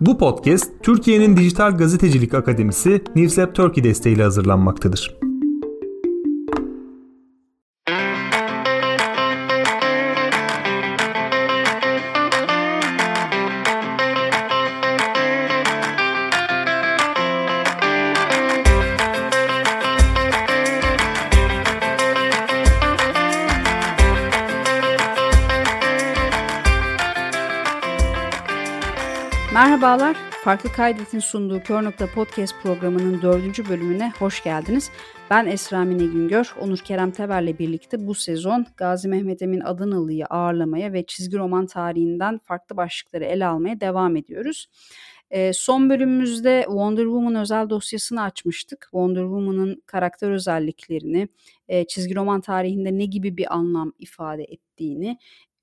[0.00, 5.27] Bu podcast Türkiye'nin Dijital Gazetecilik Akademisi Newslab Turkey desteğiyle hazırlanmaktadır.
[30.48, 34.90] Farklı Kaydet'in sunduğu Kör Nokta Podcast programının dördüncü bölümüne hoş geldiniz.
[35.30, 40.92] Ben Esra Mine Güngör, Onur Kerem Teber'le birlikte bu sezon Gazi Mehmet Emin Adanalı'yı ağırlamaya
[40.92, 44.66] ve çizgi roman tarihinden farklı başlıkları ele almaya devam ediyoruz.
[45.30, 48.80] E, son bölümümüzde Wonder Woman özel dosyasını açmıştık.
[48.82, 51.28] Wonder Woman'ın karakter özelliklerini,
[51.68, 55.18] e, çizgi roman tarihinde ne gibi bir anlam ifade ettiğini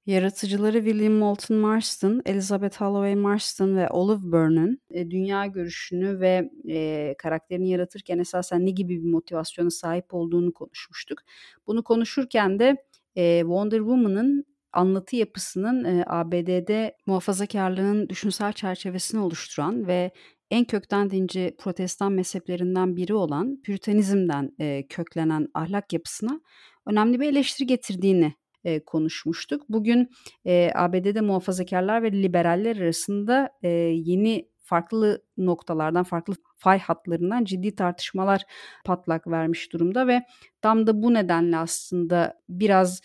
[0.05, 7.16] Yaratıcıları William Moulton Marston, Elizabeth Holloway Marston ve Olive Byrne'ın e, dünya görüşünü ve e,
[7.18, 11.21] karakterini yaratırken esasen ne gibi bir motivasyona sahip olduğunu konuşmuştuk.
[11.68, 12.76] Bunu konuşurken de
[13.16, 20.12] e, Wonder Woman'ın anlatı yapısının e, ABD'de muhafazakarlığın düşünsel çerçevesini oluşturan ve
[20.51, 26.41] en kökten dinci protestan mezheplerinden biri olan Püritanizmden e, köklenen ahlak yapısına
[26.85, 28.34] önemli bir eleştiri getirdiğini
[28.66, 29.70] e, konuşmuştuk.
[29.70, 30.10] Bugün
[30.46, 38.44] e, ABD'de muhafazakarlar ve liberaller arasında e, yeni farklı noktalardan, farklı fay hatlarından ciddi tartışmalar
[38.85, 40.22] patlak vermiş durumda ve
[40.62, 43.02] tam da bu nedenle aslında biraz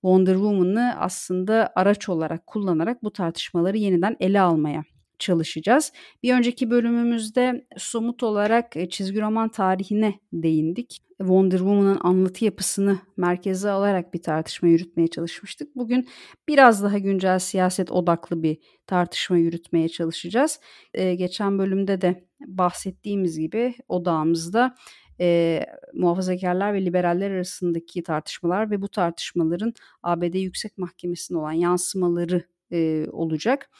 [0.00, 4.84] Wonder Woman'ı aslında araç olarak kullanarak bu tartışmaları yeniden ele almaya
[5.18, 5.92] çalışacağız.
[6.22, 10.98] Bir önceki bölümümüzde somut olarak e, çizgi roman tarihine değindik.
[11.18, 15.76] Wonder Woman'ın anlatı yapısını merkeze alarak bir tartışma yürütmeye çalışmıştık.
[15.76, 16.08] Bugün
[16.48, 20.60] biraz daha güncel siyaset odaklı bir tartışma yürütmeye çalışacağız.
[20.94, 24.74] Ee, geçen bölümde de bahsettiğimiz gibi odağımızda
[25.20, 25.60] e,
[25.94, 33.70] muhafazakarlar ve liberaller arasındaki tartışmalar ve bu tartışmaların ABD Yüksek Mahkemesi'ne olan yansımaları e, olacak.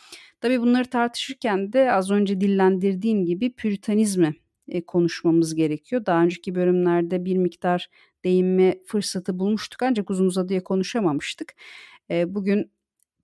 [0.40, 4.34] Tabii bunları tartışırken de az önce dillendirdiğim gibi püritanizmi
[4.68, 6.06] e, konuşmamız gerekiyor.
[6.06, 7.88] Daha önceki bölümlerde bir miktar
[8.24, 11.54] değinme fırsatı bulmuştuk ancak uzun uzadıya konuşamamıştık.
[12.10, 12.70] E, bugün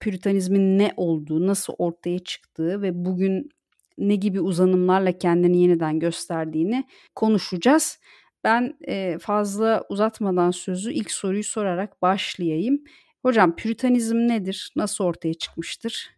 [0.00, 3.50] püritanizmin ne olduğu, nasıl ortaya çıktığı ve bugün
[3.98, 7.98] ne gibi uzanımlarla kendini yeniden gösterdiğini konuşacağız.
[8.44, 12.84] Ben e, fazla uzatmadan sözü ilk soruyu sorarak başlayayım.
[13.22, 14.72] Hocam püritanizm nedir?
[14.76, 16.14] Nasıl ortaya çıkmıştır?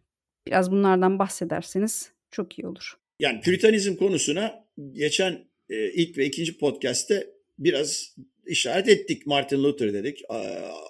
[0.47, 2.97] Biraz bunlardan bahsederseniz çok iyi olur.
[3.19, 7.27] Yani püritanizm konusuna geçen e, ilk ve ikinci podcast'te
[7.59, 8.15] biraz
[8.45, 9.25] işaret ettik.
[9.27, 10.21] Martin Luther dedik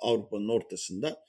[0.02, 1.28] Avrupa'nın ortasında.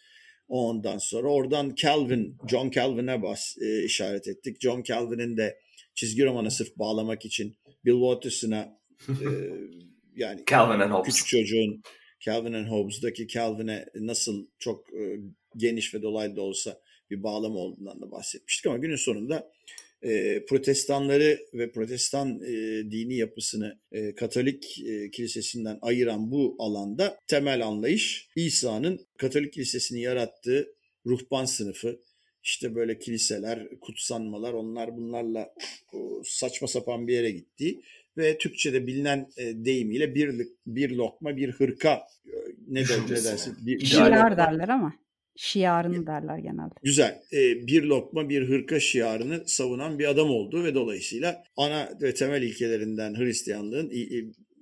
[0.48, 4.60] Ondan sonra oradan Calvin, John Calvin'e bas, e, işaret ettik.
[4.60, 5.58] John Calvin'in de
[5.94, 8.78] çizgi romanı sırf bağlamak için Bill Waters'ına
[9.08, 9.14] e,
[10.16, 11.14] yani Calvin and Hobbes.
[11.14, 11.82] küçük çocuğun
[12.20, 15.16] Calvin and Hobbes'daki Calvin'e nasıl çok e,
[15.56, 19.50] geniş ve dolaylı da olsa bir bağlam olduğundan da bahsetmiştik ama günün sonunda
[20.02, 22.52] e, protestanları ve protestan e,
[22.90, 30.74] dini yapısını e, Katolik e, kilisesinden ayıran bu alanda temel anlayış İsa'nın Katolik kilisesini yarattığı
[31.06, 32.00] ruhban sınıfı,
[32.42, 35.54] işte böyle kiliseler, kutsanmalar onlar bunlarla
[36.24, 37.82] saçma sapan bir yere gittiği
[38.18, 42.34] ve Türkçe'de bilinen e, deyimiyle bir bir lokma bir hırka e,
[42.68, 43.56] ne, der, ne dersin?
[43.60, 43.90] Bir, bir
[44.36, 44.94] derler ama.
[45.40, 46.74] Şiarını derler genelde.
[46.82, 47.22] Güzel.
[47.32, 52.42] Ee, bir lokma bir hırka şiarını savunan bir adam oldu ve dolayısıyla ana ve temel
[52.42, 53.90] ilkelerinden Hristiyanlığın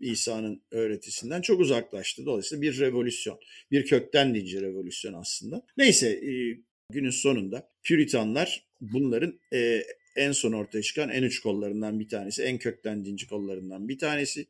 [0.01, 2.27] İsa'nın öğretisinden çok uzaklaştı.
[2.27, 3.39] Dolayısıyla bir revolüsyon,
[3.71, 5.63] bir kökten dinci revolüsyon aslında.
[5.77, 6.59] Neyse e,
[6.93, 9.83] günün sonunda Püritanlar bunların e,
[10.17, 14.47] en son ortaya çıkan en uç kollarından bir tanesi, en kökten dinci kollarından bir tanesi.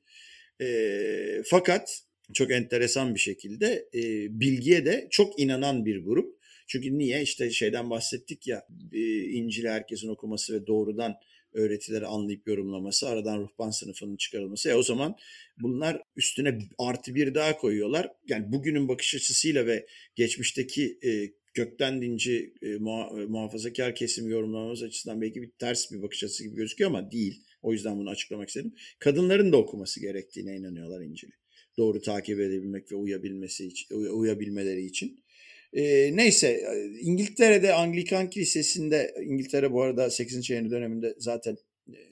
[0.60, 4.00] E, fakat çok enteresan bir şekilde e,
[4.40, 6.36] bilgiye de çok inanan bir grup.
[6.66, 7.22] Çünkü niye?
[7.22, 11.14] İşte şeyden bahsettik ya e, İncil'i herkesin okuması ve doğrudan
[11.52, 14.70] öğretileri anlayıp yorumlaması, aradan ruhban sınıfının çıkarılması.
[14.70, 15.16] E o zaman
[15.58, 18.08] bunlar üstüne artı bir daha koyuyorlar.
[18.28, 24.82] Yani bugünün bakış açısıyla ve geçmişteki e, gökten dinci e, muha, e, muhafazakar kesim yorumlamamız
[24.82, 27.42] açısından belki bir ters bir bakış açısı gibi gözüküyor ama değil.
[27.62, 28.74] O yüzden bunu açıklamak istedim.
[28.98, 31.32] Kadınların da okuması gerektiğine inanıyorlar İncil'i
[31.78, 35.24] doğru takip edebilmek ve uyabilmesi için, uyabilmeleri için.
[35.72, 36.62] E, neyse
[37.00, 40.50] İngiltere'de Anglikan Kilisesi'nde İngiltere bu arada 8.
[40.50, 41.56] yeni döneminde zaten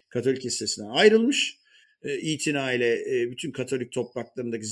[0.08, 1.58] Katolik Kilisesi'nden ayrılmış.
[2.02, 4.66] E, itina ile e, bütün Katolik topraklarındaki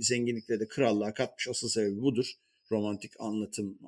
[0.00, 1.48] zenginlikleri de krallığa katmış.
[1.48, 2.32] Asıl sebebi budur.
[2.72, 3.78] Romantik anlatım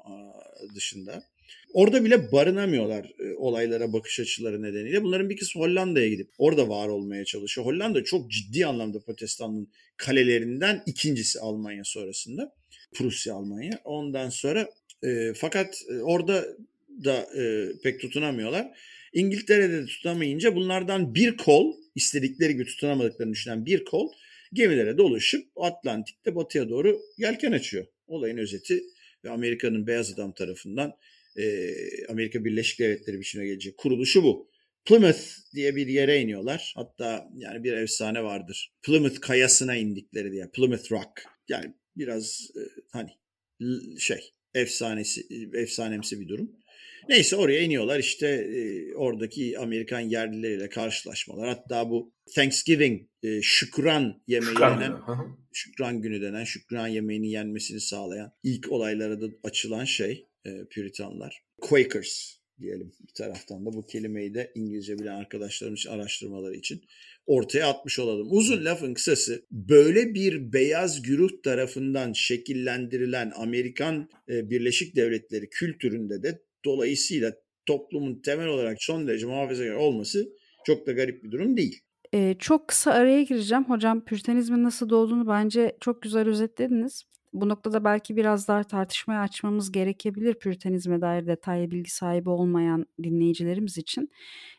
[0.74, 1.24] dışında.
[1.72, 5.02] Orada bile barınamıyorlar e, olaylara bakış açıları nedeniyle.
[5.02, 7.66] Bunların bir kısmı Hollanda'ya gidip orada var olmaya çalışıyor.
[7.66, 12.54] Hollanda çok ciddi anlamda protestanlığın kalelerinden ikincisi Almanya sonrasında.
[12.94, 13.80] Prusya, Almanya.
[13.84, 14.68] Ondan sonra
[15.04, 16.44] e, fakat e, orada
[17.04, 18.78] da e, pek tutunamıyorlar.
[19.12, 24.12] İngiltere'de de tutamayınca bunlardan bir kol istedikleri gibi tutunamadıklarını düşünen bir kol
[24.52, 27.86] gemilere dolaşıp Atlantik'te batıya doğru yelken açıyor.
[28.06, 28.82] Olayın özeti
[29.24, 30.92] ve Amerika'nın beyaz adam tarafından
[31.36, 31.72] e,
[32.08, 34.50] Amerika Birleşik Devletleri biçimine gelecek kuruluşu bu.
[34.84, 35.20] Plymouth
[35.54, 36.72] diye bir yere iniyorlar.
[36.76, 38.72] Hatta yani bir efsane vardır.
[38.82, 40.50] Plymouth kayasına indikleri diye.
[40.50, 41.22] Plymouth Rock.
[41.48, 42.62] Yani biraz e,
[42.92, 43.10] hani
[43.98, 44.20] şey
[44.54, 46.56] efsanesi efsanemsi bir durum.
[47.08, 51.48] Neyse oraya iniyorlar işte e, oradaki Amerikan yerlileriyle karşılaşmalar.
[51.48, 54.96] Hatta bu Thanksgiving e, şükran yemeği şükran denen
[55.52, 61.44] şükran günü denen şükran yemeğini yenmesini sağlayan ilk olaylara da açılan şey e, Puritanlar.
[61.60, 66.82] Quakers diyelim bir taraftan da bu kelimeyi de İngilizce bilen arkadaşlarımız araştırmaları için
[67.26, 68.28] ortaya atmış olalım.
[68.30, 76.42] Uzun lafın kısası böyle bir beyaz güruh tarafından şekillendirilen Amerikan e, Birleşik Devletleri kültüründe de
[76.64, 77.32] dolayısıyla
[77.66, 80.28] toplumun temel olarak son derece muhafazakar olması
[80.66, 81.80] çok da garip bir durum değil.
[82.14, 83.64] Ee, çok kısa araya gireceğim.
[83.64, 87.04] Hocam Püritenizmin nasıl doğduğunu bence çok güzel özetlediniz.
[87.32, 93.78] Bu noktada belki biraz daha tartışmaya açmamız gerekebilir Püritenizme dair detaylı bilgi sahibi olmayan dinleyicilerimiz
[93.78, 94.10] için.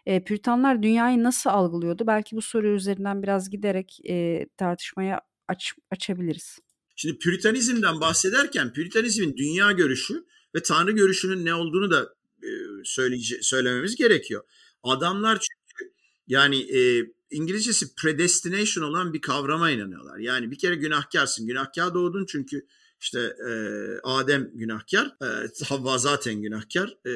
[0.05, 2.07] E, Püritanlar dünyayı nasıl algılıyordu?
[2.07, 6.59] Belki bu soru üzerinden biraz giderek e, tartışmaya aç, açabiliriz.
[6.95, 10.25] Şimdi Püritanizmden bahsederken Püritanizmin dünya görüşü
[10.55, 12.49] ve Tanrı görüşünün ne olduğunu da e,
[12.83, 14.43] söyleyece- söylememiz gerekiyor.
[14.83, 15.93] Adamlar çünkü
[16.27, 20.17] yani e, İngilizcesi predestination olan bir kavrama inanıyorlar.
[20.17, 21.47] Yani bir kere günahkarsın.
[21.47, 22.65] Günahkar doğdun çünkü
[22.99, 23.19] işte
[23.49, 23.51] e,
[24.03, 25.27] Adem günahkar, e,
[25.65, 26.97] Havva zaten günahkar.
[27.05, 27.11] E,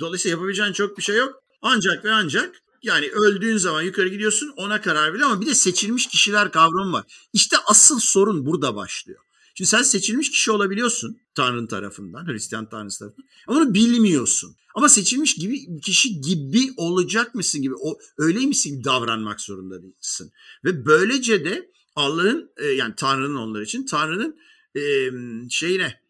[0.00, 1.42] dolayısıyla yapabileceğin çok bir şey yok.
[1.62, 6.06] Ancak ve ancak yani öldüğün zaman yukarı gidiyorsun ona karar veriyor ama bir de seçilmiş
[6.06, 7.04] kişiler kavramı var.
[7.32, 9.20] İşte asıl sorun burada başlıyor.
[9.54, 13.28] Şimdi sen seçilmiş kişi olabiliyorsun Tanrı'nın tarafından, Hristiyan Tanrısı tarafından.
[13.46, 14.56] Ama bunu bilmiyorsun.
[14.74, 20.32] Ama seçilmiş gibi kişi gibi olacak mısın gibi, o öyleymişsin gibi davranmak zorunda değilsin.
[20.64, 24.38] Ve böylece de Allah'ın e, yani Tanrı'nın onlar için Tanrı'nın
[25.48, 26.00] şeyine,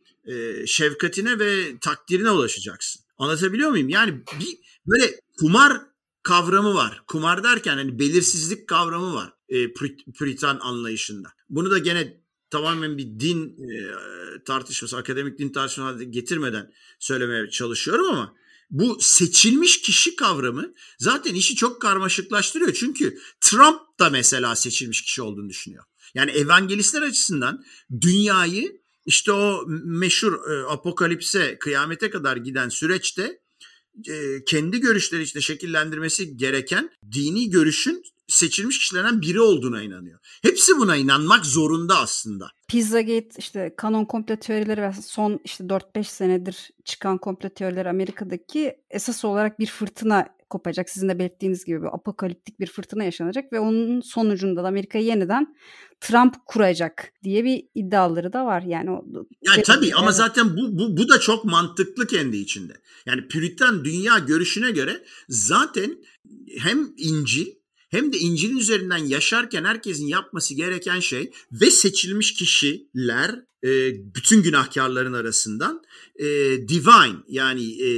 [0.66, 3.02] şefkatine ve takdirine ulaşacaksın.
[3.18, 3.88] Anlatabiliyor muyum?
[3.88, 5.80] Yani bir böyle kumar
[6.22, 7.02] kavramı var.
[7.06, 9.72] Kumar derken hani belirsizlik kavramı var e,
[10.18, 11.28] Puritan anlayışında.
[11.48, 12.21] Bunu da gene
[12.52, 18.34] tamamen bir din e, tartışması, akademik din tartışması getirmeden söylemeye çalışıyorum ama
[18.70, 22.72] bu seçilmiş kişi kavramı zaten işi çok karmaşıklaştırıyor.
[22.72, 25.84] Çünkü Trump da mesela seçilmiş kişi olduğunu düşünüyor.
[26.14, 27.64] Yani evangelistler açısından
[28.00, 33.40] dünyayı işte o meşhur e, apokalipse, kıyamete kadar giden süreçte
[34.08, 40.18] e, kendi görüşleri içinde şekillendirmesi gereken dini görüşün seçilmiş kişilerden biri olduğuna inanıyor.
[40.42, 42.48] Hepsi buna inanmak zorunda aslında.
[42.68, 49.24] Pizzagate işte kanon komplo teorileri ve son işte 4-5 senedir çıkan komplo teorileri Amerika'daki esas
[49.24, 50.90] olarak bir fırtına kopacak.
[50.90, 55.56] Sizin de belirttiğiniz gibi bir apokaliptik bir fırtına yaşanacak ve onun sonucunda da Amerika yeniden
[56.00, 58.62] Trump kuracak diye bir iddiaları da var.
[58.62, 59.04] Yani o
[59.42, 59.98] yani tabii evet.
[59.98, 62.72] ama zaten bu, bu bu da çok mantıklı kendi içinde.
[63.06, 65.96] Yani Püritan dünya görüşüne göre zaten
[66.58, 67.46] hem İncil
[67.92, 73.30] hem de İncil'in üzerinden yaşarken herkesin yapması gereken şey ve seçilmiş kişiler
[73.64, 75.82] e, bütün günahkarların arasından
[76.16, 76.26] e,
[76.68, 77.90] divine yani e,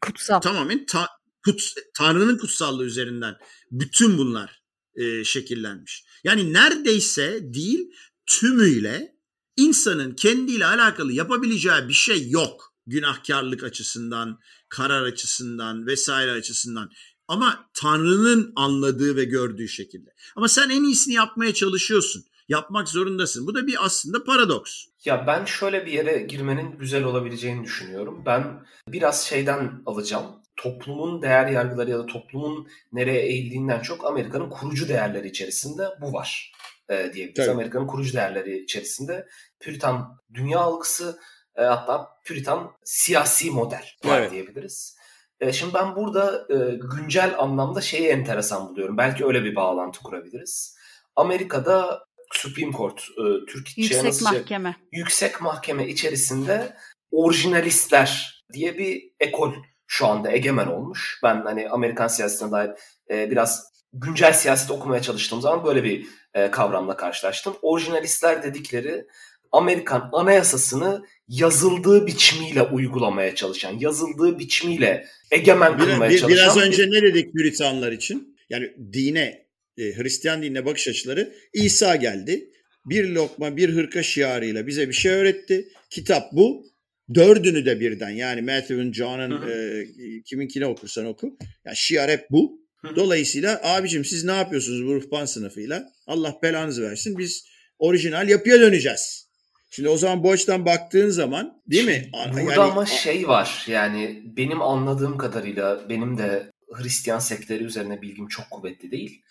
[0.00, 1.08] kutsal tamamen ta,
[1.44, 3.34] kut, Tanrı'nın kutsallığı üzerinden
[3.70, 4.62] bütün bunlar
[4.94, 6.04] e, şekillenmiş.
[6.24, 7.80] Yani neredeyse değil
[8.26, 9.16] tümüyle
[9.56, 12.74] insanın kendiyle alakalı yapabileceği bir şey yok.
[12.86, 14.38] Günahkarlık açısından,
[14.68, 16.90] karar açısından vesaire açısından.
[17.28, 20.10] Ama Tanrı'nın anladığı ve gördüğü şekilde.
[20.36, 22.24] Ama sen en iyisini yapmaya çalışıyorsun.
[22.48, 23.46] Yapmak zorundasın.
[23.46, 24.84] Bu da bir aslında paradoks.
[25.04, 28.22] Ya ben şöyle bir yere girmenin güzel olabileceğini düşünüyorum.
[28.26, 30.26] Ben biraz şeyden alacağım.
[30.56, 36.52] Toplumun değer yargıları ya da toplumun nereye eğildiğinden çok Amerika'nın kurucu değerleri içerisinde bu var
[36.88, 37.48] e, diyebiliriz.
[37.48, 39.28] Amerika'nın kurucu değerleri içerisinde
[39.60, 41.18] Püritan dünya algısı
[41.56, 44.30] e, hatta Püritan siyasi model var evet.
[44.30, 44.97] diyebiliriz.
[45.40, 46.56] E, şimdi ben burada e,
[46.96, 48.98] güncel anlamda şeyi enteresan buluyorum.
[48.98, 50.76] Belki öyle bir bağlantı kurabiliriz.
[51.16, 54.76] Amerika'da Supreme Court, e, Türkçe Yüksek nasıl Mahkeme.
[54.92, 56.76] Yüksek Mahkeme içerisinde
[57.10, 59.52] orijinalistler diye bir ekol
[59.86, 61.20] şu anda egemen olmuş.
[61.22, 62.70] Ben hani Amerikan siyasetine dair
[63.10, 67.56] e, biraz güncel siyaset okumaya çalıştığım zaman böyle bir e, kavramla karşılaştım.
[67.62, 69.06] Orijinalistler dedikleri
[69.52, 76.30] Amerikan anayasasını yazıldığı biçimiyle uygulamaya çalışan, yazıldığı biçimiyle egemen kılmaya bir, çalışan.
[76.30, 78.36] Biraz önce ne dedik Britanlar için?
[78.50, 79.46] Yani dine,
[79.78, 82.50] e, Hristiyan dinine bakış açıları İsa geldi.
[82.86, 85.68] Bir lokma bir hırka şiarıyla bize bir şey öğretti.
[85.90, 86.66] Kitap bu.
[87.14, 89.86] Dördünü de birden yani Matthew'un, John'ın e,
[90.22, 91.36] kiminkine okursan oku.
[91.64, 92.60] Yani şiar hep bu.
[92.96, 95.92] Dolayısıyla abicim siz ne yapıyorsunuz bu ruhban sınıfıyla?
[96.06, 97.18] Allah belanızı versin.
[97.18, 97.46] Biz
[97.78, 99.27] orijinal yapıya döneceğiz.
[99.70, 102.10] Şimdi o zaman bu açıdan baktığın zaman değil mi?
[102.32, 108.28] Burada yani, ama şey var yani benim anladığım kadarıyla benim de Hristiyan sektörü üzerine bilgim
[108.28, 109.22] çok kuvvetli değil.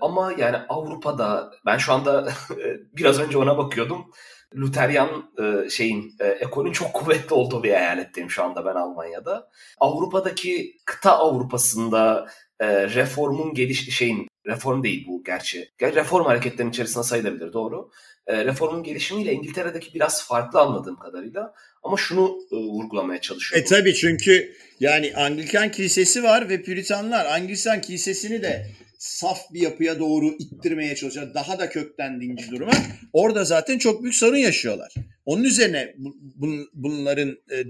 [0.00, 2.32] Ama yani Avrupa'da ben şu anda
[2.96, 4.06] biraz önce ona bakıyordum.
[4.56, 9.50] Luteryan e, şeyin e, ekolün çok kuvvetli olduğu bir eyaletteyim şu anda ben Almanya'da.
[9.80, 12.28] Avrupa'daki kıta Avrupa'sında
[12.60, 15.70] e, reformun geliş şeyin reform değil bu gerçi.
[15.82, 17.90] Reform hareketlerinin içerisinde sayılabilir doğru.
[18.26, 21.54] E, reformun gelişimiyle İngiltere'deki biraz farklı anladığım kadarıyla.
[21.82, 23.66] Ama şunu e, vurgulamaya çalışıyorum.
[23.66, 28.66] E tabi çünkü yani Anglikan kilisesi var ve Püritanlar Anglikan kilisesini de
[28.98, 31.34] saf bir yapıya doğru ittirmeye çalışıyor.
[31.34, 32.72] Daha da kökten dinci duruma.
[33.12, 34.94] Orada zaten çok büyük sorun yaşıyorlar.
[35.26, 35.94] Onun üzerine
[36.36, 37.64] bun, bunların e, e,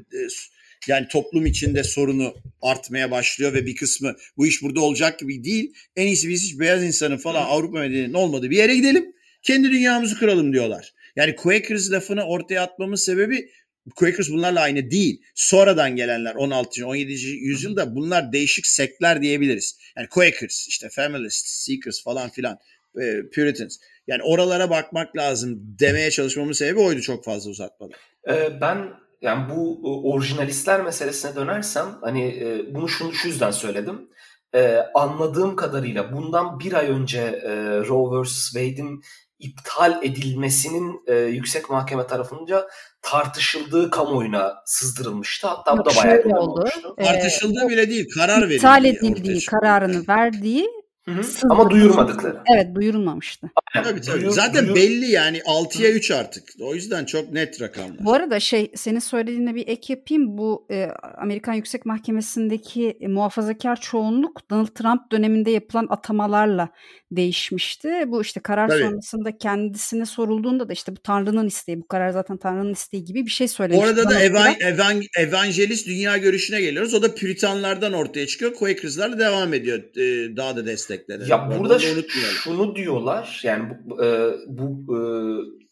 [0.89, 5.75] yani toplum içinde sorunu artmaya başlıyor ve bir kısmı bu iş burada olacak gibi değil.
[5.97, 9.15] En iyisi biz hiç beyaz insanın falan Avrupa medeniyetinin olmadığı bir yere gidelim.
[9.45, 10.95] Kendi dünyamızı kuralım diyorlar.
[11.17, 13.51] Yani Quakers lafını ortaya atmamın sebebi
[13.97, 15.23] Quakers bunlarla aynı değil.
[15.35, 16.87] Sonradan gelenler 16.
[16.87, 17.13] 17.
[17.27, 19.79] yüzyılda bunlar değişik sektler diyebiliriz.
[19.97, 22.59] Yani Quakers, işte Familists, Seekers falan filan,
[23.01, 23.77] e, Puritans.
[24.07, 27.97] Yani oralara bakmak lazım demeye çalışmamın sebebi oydu çok fazla uzatmadan.
[28.29, 28.89] Ee, ben
[29.23, 29.81] yani bu
[30.13, 34.09] orijinalistler meselesine dönersem hani e, bunu şunu şu yüzden söyledim.
[34.55, 38.45] Ee, anladığım kadarıyla bundan bir ay önce e, Roe vs.
[38.45, 39.03] Wade'in
[39.39, 42.69] iptal edilmesinin e, yüksek mahkeme tarafınca
[43.03, 45.47] tartışıldığı kamuoyuna sızdırılmıştı.
[45.47, 46.39] Hatta bu da bayağı oldu.
[46.39, 46.95] olmuştu.
[46.99, 48.55] Ee, Tartışıldığı bile değil, karar verildi.
[48.55, 50.67] İptal edildiği kararını verdiği
[51.09, 51.23] Hı hı.
[51.51, 52.37] Ama duyurmadıkları.
[52.55, 53.51] Evet duyurulmamıştı.
[53.75, 53.89] Aynen.
[53.91, 54.21] Tabii tabii.
[54.21, 56.45] Duyur- Zaten duyur- belli yani 6'ya 3 artık.
[56.61, 58.05] O yüzden çok net rakamlar.
[58.05, 60.39] Bu arada şey senin söylediğine bir ek yapayım.
[60.39, 66.69] Bu e, Amerikan Yüksek Mahkemesi'ndeki e, muhafazakar çoğunluk Donald Trump döneminde yapılan atamalarla
[67.13, 67.89] değişmişti.
[68.07, 68.83] Bu işte karar Tabii.
[68.83, 73.31] sonrasında kendisine sorulduğunda da işte bu Tanrı'nın isteği, bu karar zaten Tanrı'nın isteği gibi bir
[73.31, 73.89] şey söylemişti.
[73.91, 76.95] Orada da evan, evan, evangelist dünya görüşüne geliyoruz.
[76.95, 78.55] O da Püritanlardan ortaya çıkıyor.
[78.55, 79.79] Quakers'larla devam ediyor.
[79.97, 80.67] Ee, daha da
[80.99, 81.31] destekleri.
[81.31, 84.99] Ya Onu burada şunu diyorlar yani bu, e, bu e,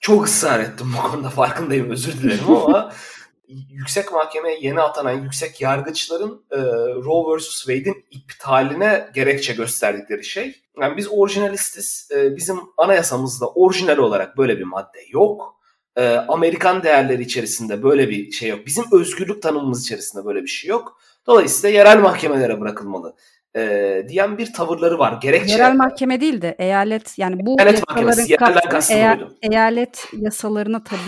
[0.01, 2.93] çok ısrar ettim bu konuda farkındayım özür dilerim ama
[3.71, 6.59] yüksek mahkemeye yeni atanan yüksek yargıçların e,
[7.05, 7.59] Roe vs.
[7.59, 10.63] Wade'in iptaline gerekçe gösterdikleri şey.
[10.81, 12.09] Yani biz orijinalistiz.
[12.15, 15.57] E, bizim anayasamızda orijinal olarak böyle bir madde yok.
[15.97, 18.67] E, Amerikan değerleri içerisinde böyle bir şey yok.
[18.67, 20.99] Bizim özgürlük tanımımız içerisinde böyle bir şey yok.
[21.27, 23.17] Dolayısıyla yerel mahkemelere bırakılmalı
[23.57, 25.19] e, diyen bir tavırları var.
[25.23, 29.37] Gerekçe Yerel mahkeme değil de eyalet yani bu Eyalet yasaların kapsamı kastım eya- buydu.
[29.43, 31.01] eyalet yasalarına tabi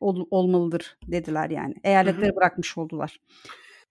[0.00, 1.74] ol- olmalıdır dediler yani.
[1.84, 3.20] Eyaletlere bırakmış oldular.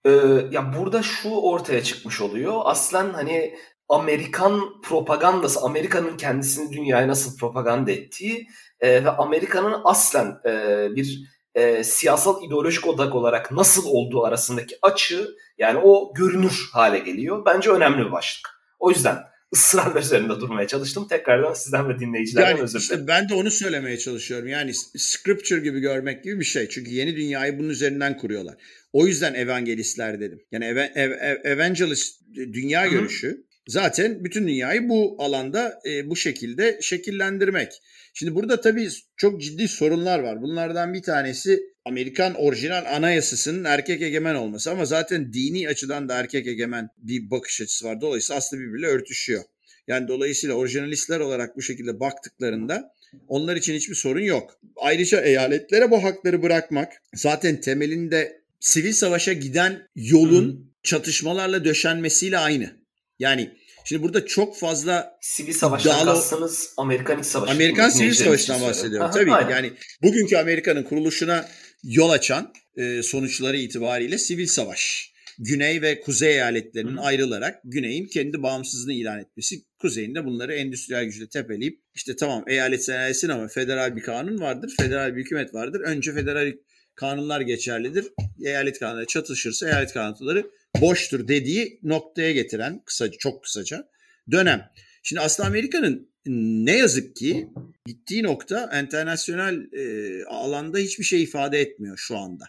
[0.04, 0.10] Ee,
[0.50, 2.60] ya burada şu ortaya çıkmış oluyor.
[2.64, 3.54] Aslen hani
[3.88, 8.46] Amerikan propagandası, Amerika'nın kendisini dünyaya nasıl propaganda ettiği
[8.80, 15.28] e, ve Amerika'nın aslen e, bir e, siyasal ideolojik odak olarak nasıl olduğu arasındaki açı
[15.62, 17.44] yani o görünür hale geliyor.
[17.46, 18.48] Bence önemli bir başlık.
[18.78, 19.18] O yüzden
[19.54, 21.06] ısrarla üzerinde durmaya çalıştım.
[21.08, 22.82] Tekrardan sizden ve dinleyicilerden Yani özür dilerim.
[23.00, 24.48] işte ben de onu söylemeye çalışıyorum.
[24.48, 26.68] Yani scripture gibi görmek gibi bir şey.
[26.68, 28.54] Çünkü yeni dünyayı bunun üzerinden kuruyorlar.
[28.92, 30.42] O yüzden evangelistler dedim.
[30.52, 32.90] Yani eve, ev, ev- evangelist dünya Hı hı.
[32.90, 37.72] görüşü zaten bütün dünyayı bu alanda e, bu şekilde şekillendirmek.
[38.14, 40.42] Şimdi burada tabii çok ciddi sorunlar var.
[40.42, 46.46] Bunlardan bir tanesi Amerikan orijinal anayasasının erkek egemen olması ama zaten dini açıdan da erkek
[46.46, 48.00] egemen bir bakış açısı var.
[48.00, 49.42] Dolayısıyla aslında birbiriyle örtüşüyor.
[49.88, 52.94] Yani dolayısıyla orijinalistler olarak bu şekilde baktıklarında
[53.28, 54.58] onlar için hiçbir sorun yok.
[54.76, 62.70] Ayrıca eyaletlere bu hakları bırakmak zaten temelinde sivil savaşa giden yolun çatışmalarla döşenmesiyle aynı.
[63.18, 63.50] Yani
[63.84, 67.52] şimdi burada çok fazla Sivil savaştan İddialı- kastınız Amerikan İç Savaşı.
[67.52, 68.66] Amerikan Sivil söylüyorum.
[68.68, 69.06] bahsediyorum.
[69.06, 69.50] Aha, Tabii aynen.
[69.50, 69.72] yani
[70.02, 71.48] bugünkü Amerika'nın kuruluşuna
[71.82, 75.12] yol açan e, sonuçları itibariyle sivil savaş.
[75.38, 77.00] Güney ve kuzey eyaletlerinin Hı.
[77.00, 82.94] ayrılarak güneyin kendi bağımsızlığını ilan etmesi, kuzeyinde bunları endüstriyel güçle tepeleyip işte tamam eyalet sen
[82.94, 85.80] eyaletsin ama federal bir kanun vardır, federal bir hükümet vardır.
[85.80, 86.52] Önce federal
[86.94, 88.06] kanunlar geçerlidir.
[88.44, 93.88] Eyalet kanunları çatışırsa eyalet kanunları boştur dediği noktaya getiren kısaca çok kısaca
[94.30, 94.70] dönem.
[95.02, 97.48] Şimdi aslında Amerika'nın ne yazık ki
[97.86, 102.44] gittiği nokta internasyonel e, alanda hiçbir şey ifade etmiyor şu anda.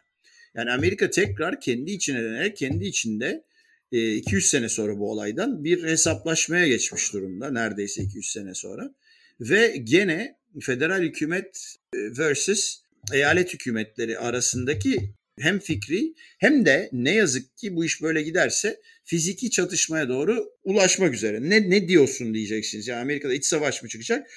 [0.55, 3.43] Yani Amerika tekrar kendi içine dönerek kendi içinde
[3.91, 8.93] e, 200 sene sonra bu olaydan bir hesaplaşmaya geçmiş durumda neredeyse 200 sene sonra.
[9.39, 12.81] Ve gene federal hükümet e, versus
[13.13, 19.51] eyalet hükümetleri arasındaki hem fikri hem de ne yazık ki bu iş böyle giderse fiziki
[19.51, 21.49] çatışmaya doğru ulaşmak üzere.
[21.49, 22.87] Ne ne diyorsun diyeceksiniz.
[22.87, 24.27] Yani Amerika'da iç savaş mı çıkacak?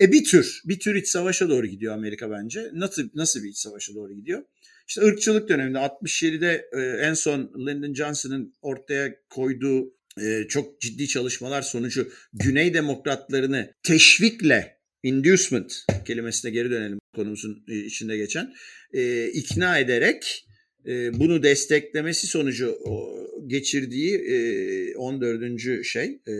[0.00, 2.70] E bir tür, bir tür iç savaşa doğru gidiyor Amerika bence.
[2.72, 4.42] Nasıl nasıl bir iç savaşa doğru gidiyor?
[4.88, 11.62] İşte ırkçılık döneminde 67'de e, en son Lyndon Johnson'ın ortaya koyduğu e, çok ciddi çalışmalar
[11.62, 18.54] sonucu Güney Demokratlarını teşvikle inducement kelimesine geri dönelim konumuzun e, içinde geçen
[19.32, 20.45] ikna ederek
[20.86, 22.78] e, bunu desteklemesi sonucu
[23.46, 25.84] geçirdiği e, 14.
[25.84, 26.32] şey e,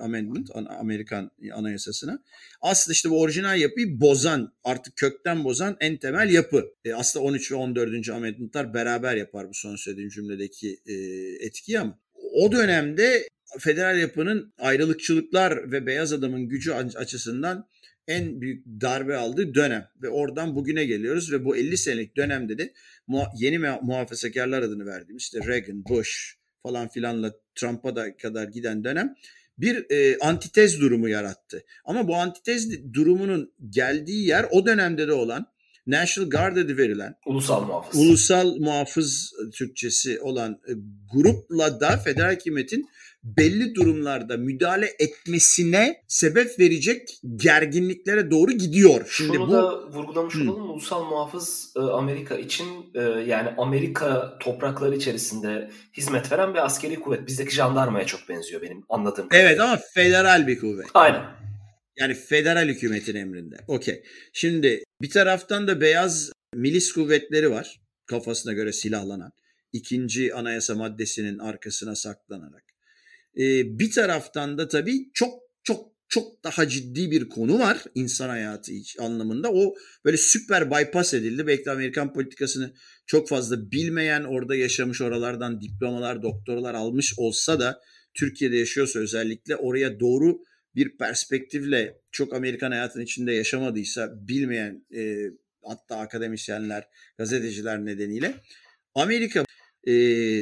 [0.00, 2.22] amendment Amerikan anayasasına
[2.60, 6.72] aslında işte bu orijinal yapıyı bozan artık kökten bozan en temel yapı.
[6.84, 8.08] E, aslında 13 ve 14.
[8.08, 10.94] amendmentlar beraber yapar bu son söylediğim cümledeki e,
[11.46, 11.98] etkiyi ama
[12.32, 13.28] o dönemde
[13.58, 17.68] federal yapının ayrılıkçılıklar ve beyaz adamın gücü açısından
[18.10, 22.72] en büyük darbe aldığı dönem ve oradan bugüne geliyoruz ve bu 50 senelik dönemde de
[23.36, 29.14] yeni muhafazakarlar adını verdiğimiz işte Reagan, Bush falan filanla Trump'a da kadar giden dönem
[29.58, 31.64] bir e, antitez durumu yarattı.
[31.84, 35.46] Ama bu antitez durumunun geldiği yer o dönemde de olan
[35.86, 38.00] National Guard adı verilen ulusal muhafız.
[38.00, 40.72] Ulusal muhafız Türkçesi olan e,
[41.12, 42.88] grupla da federal hükümetin
[43.24, 49.06] belli durumlarda müdahale etmesine sebep verecek gerginliklere doğru gidiyor.
[49.10, 50.48] Şimdi Şunu bu da vurgulamış hmm.
[50.48, 50.70] olalım.
[50.70, 57.26] Ulusal muhafız e, Amerika için e, yani Amerika toprakları içerisinde hizmet veren bir askeri kuvvet.
[57.26, 59.50] Bizdeki jandarmaya çok benziyor benim anladığım kadarıyla.
[59.50, 60.86] Evet ama federal bir kuvvet.
[60.94, 61.22] Aynen.
[61.96, 63.56] Yani federal hükümetin emrinde.
[63.68, 64.02] Okey.
[64.32, 67.80] Şimdi bir taraftan da beyaz milis kuvvetleri var.
[68.06, 69.32] Kafasına göre silahlanan.
[69.72, 72.69] ikinci anayasa maddesinin arkasına saklanarak.
[73.36, 78.72] Ee, bir taraftan da tabii çok çok çok daha ciddi bir konu var insan hayatı
[78.98, 79.52] anlamında.
[79.52, 79.74] O
[80.04, 81.46] böyle süper bypass edildi.
[81.46, 82.74] Belki de Amerikan politikasını
[83.06, 87.80] çok fazla bilmeyen, orada yaşamış oralardan diplomalar, doktorlar almış olsa da
[88.14, 90.38] Türkiye'de yaşıyorsa özellikle oraya doğru
[90.74, 95.30] bir perspektifle çok Amerikan hayatının içinde yaşamadıysa bilmeyen e,
[95.64, 98.34] hatta akademisyenler, gazeteciler nedeniyle
[98.94, 99.44] Amerika
[99.84, 99.94] e,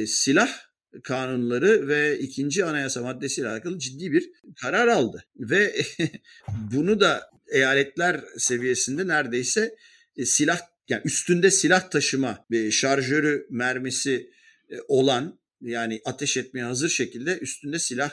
[0.07, 0.68] silah
[1.03, 5.23] kanunları ve ikinci anayasa maddesiyle alakalı ciddi bir karar aldı.
[5.35, 5.75] Ve
[6.73, 9.75] bunu da eyaletler seviyesinde neredeyse
[10.17, 14.31] e, silah yani üstünde silah taşıma ve şarjörü mermisi
[14.69, 18.11] e, olan yani ateş etmeye hazır şekilde üstünde silah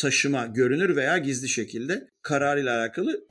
[0.00, 3.26] taşıma görünür veya gizli şekilde kararıyla alakalı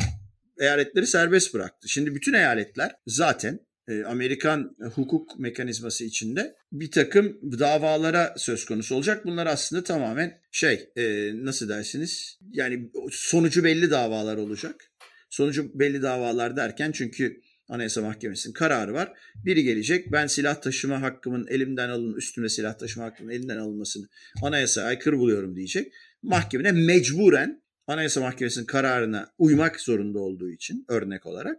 [0.60, 1.90] eyaletleri serbest bıraktı.
[1.90, 9.26] Şimdi bütün eyaletler zaten e, Amerikan hukuk mekanizması içinde bir takım davalara söz konusu olacak.
[9.26, 14.92] Bunlar aslında tamamen şey e, nasıl dersiniz yani sonucu belli davalar olacak.
[15.30, 19.14] Sonucu belli davalar derken çünkü Anayasa Mahkemesi'nin kararı var.
[19.46, 24.08] Biri gelecek ben silah taşıma hakkımın elimden alın üstüme silah taşıma hakkımın elinden alınmasını
[24.42, 25.94] anayasa aykırı buluyorum diyecek.
[26.22, 31.58] Mahkemene mecburen Anayasa Mahkemesi'nin kararına uymak zorunda olduğu için örnek olarak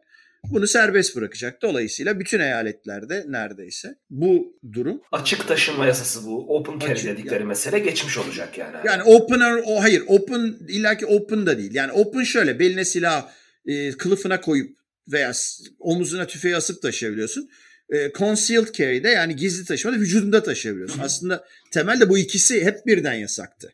[0.51, 1.63] bunu serbest bırakacak.
[1.63, 7.49] Dolayısıyla bütün eyaletlerde neredeyse bu durum açık taşınma yasası bu open carry açık, dedikleri yani.
[7.49, 8.77] mesele geçmiş olacak yani.
[8.85, 11.75] Yani open o hayır open illaki open da değil.
[11.75, 13.31] Yani open şöyle beline silah
[13.67, 14.79] e, kılıfına koyup
[15.09, 15.33] veya
[15.79, 17.51] omuzuna tüfeği asıp taşıyabiliyorsun.
[17.93, 20.97] E, concealed carry'de yani gizli taşımada vücudunda taşıyabiliyorsun.
[20.97, 21.07] Hı-hı.
[21.07, 23.73] Aslında temelde bu ikisi hep birden yasaktı.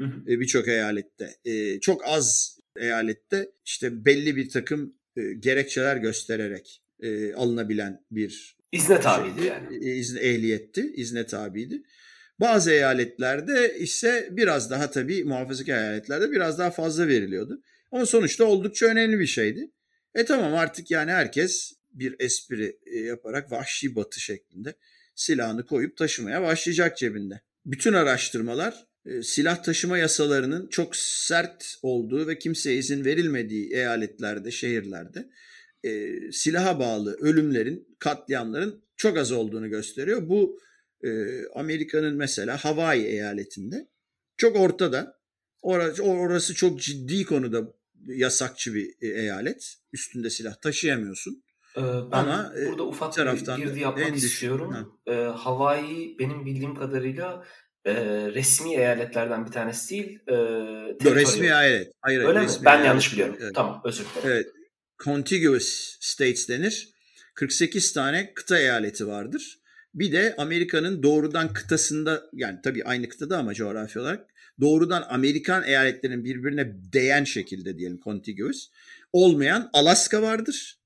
[0.00, 1.36] E, Birçok eyalette.
[1.44, 4.94] E, çok az eyalette işte belli bir takım
[5.38, 9.88] gerekçeler göstererek e, alınabilen bir izne tabiydi yani.
[9.88, 11.82] E, izne, ehliyetti, izne tabiydi.
[12.40, 17.62] Bazı eyaletlerde ise biraz daha tabii muhafazakar eyaletlerde biraz daha fazla veriliyordu.
[17.92, 19.70] Ama sonuçta oldukça önemli bir şeydi.
[20.14, 24.74] E tamam artık yani herkes bir espri e, yaparak vahşi batı şeklinde
[25.14, 27.40] silahını koyup taşımaya başlayacak cebinde.
[27.66, 28.86] Bütün araştırmalar e,
[29.22, 35.30] silah taşıma yasalarının çok sert olduğu ve kimseye izin verilmediği eyaletlerde, şehirlerde
[35.84, 40.28] e, silaha bağlı ölümlerin, katliamların çok az olduğunu gösteriyor.
[40.28, 40.60] Bu
[41.04, 41.08] e,
[41.54, 43.88] Amerika'nın mesela Hawaii eyaletinde
[44.36, 45.18] çok ortada.
[45.62, 47.74] Orası, orası çok ciddi konuda
[48.06, 49.74] yasakçı bir e, eyalet.
[49.92, 51.44] Üstünde silah taşıyamıyorsun.
[51.76, 54.98] Ee, ben Ama e, burada ufak bir girdi yapmak istiyorum.
[55.06, 57.44] Ee, Hawaii benim bildiğim kadarıyla
[57.84, 57.94] e,
[58.34, 60.18] resmi eyaletlerden bir tanesi değil.
[60.26, 60.34] E,
[61.04, 61.92] Yo, resmi eyalet.
[62.00, 62.46] Hayır, Öyle mi?
[62.64, 62.86] Ben eyalet.
[62.86, 63.36] yanlış biliyorum.
[63.40, 63.54] Evet.
[63.54, 64.30] Tamam özür dilerim.
[64.30, 64.46] Evet.
[65.04, 66.88] Contiguous states denir.
[67.34, 69.58] 48 tane kıta eyaleti vardır.
[69.94, 74.26] Bir de Amerika'nın doğrudan kıtasında yani tabii aynı kıtada ama coğrafi olarak
[74.60, 78.68] doğrudan Amerikan eyaletlerinin birbirine değen şekilde diyelim contiguous
[79.12, 80.78] olmayan Alaska vardır.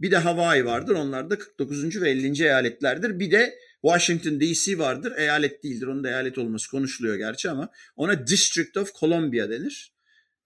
[0.00, 0.94] Bir de Hawaii vardır.
[0.94, 2.02] Onlar da 49.
[2.02, 2.42] ve 50.
[2.42, 3.18] eyaletlerdir.
[3.18, 5.12] Bir de Washington DC vardır.
[5.16, 5.86] Eyalet değildir.
[5.86, 9.92] Onun da eyalet olması konuşuluyor gerçi ama ona District of Columbia denir.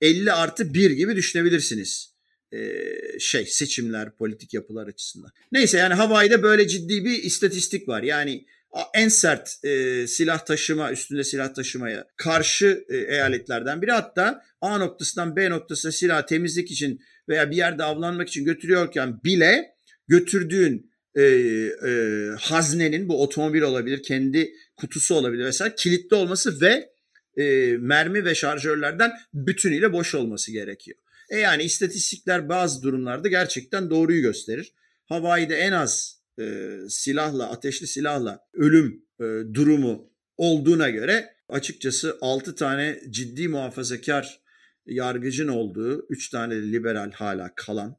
[0.00, 2.14] 50 artı 1 gibi düşünebilirsiniz.
[2.52, 5.30] Ee, şey seçimler, politik yapılar açısından.
[5.52, 8.02] Neyse yani Hawaii'de böyle ciddi bir istatistik var.
[8.02, 8.46] Yani
[8.94, 13.92] en sert e, silah taşıma, üstünde silah taşımaya karşı e, eyaletlerden biri.
[13.92, 19.74] Hatta A noktasından B noktasına silah temizlik için veya bir yerde avlanmak için götürüyorken bile
[20.08, 26.90] götürdüğün e, e, haznenin bu otomobil olabilir, kendi kutusu olabilir vesaire kilitli olması ve
[27.36, 30.98] e, mermi ve şarjörlerden bütünüyle boş olması gerekiyor.
[31.30, 34.72] E yani istatistikler bazı durumlarda gerçekten doğruyu gösterir.
[35.04, 43.00] Hawaii'de en az e, silahla, ateşli silahla ölüm e, durumu olduğuna göre açıkçası 6 tane
[43.10, 44.40] ciddi muhafazakar
[44.86, 47.96] yargıcın olduğu, 3 tane liberal hala kalan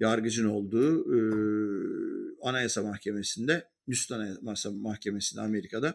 [0.00, 1.18] yargıcın olduğu e,
[2.44, 5.94] Anayasa Mahkemesi'nde, Üst Anayasa Mahkemesi'nde Amerika'da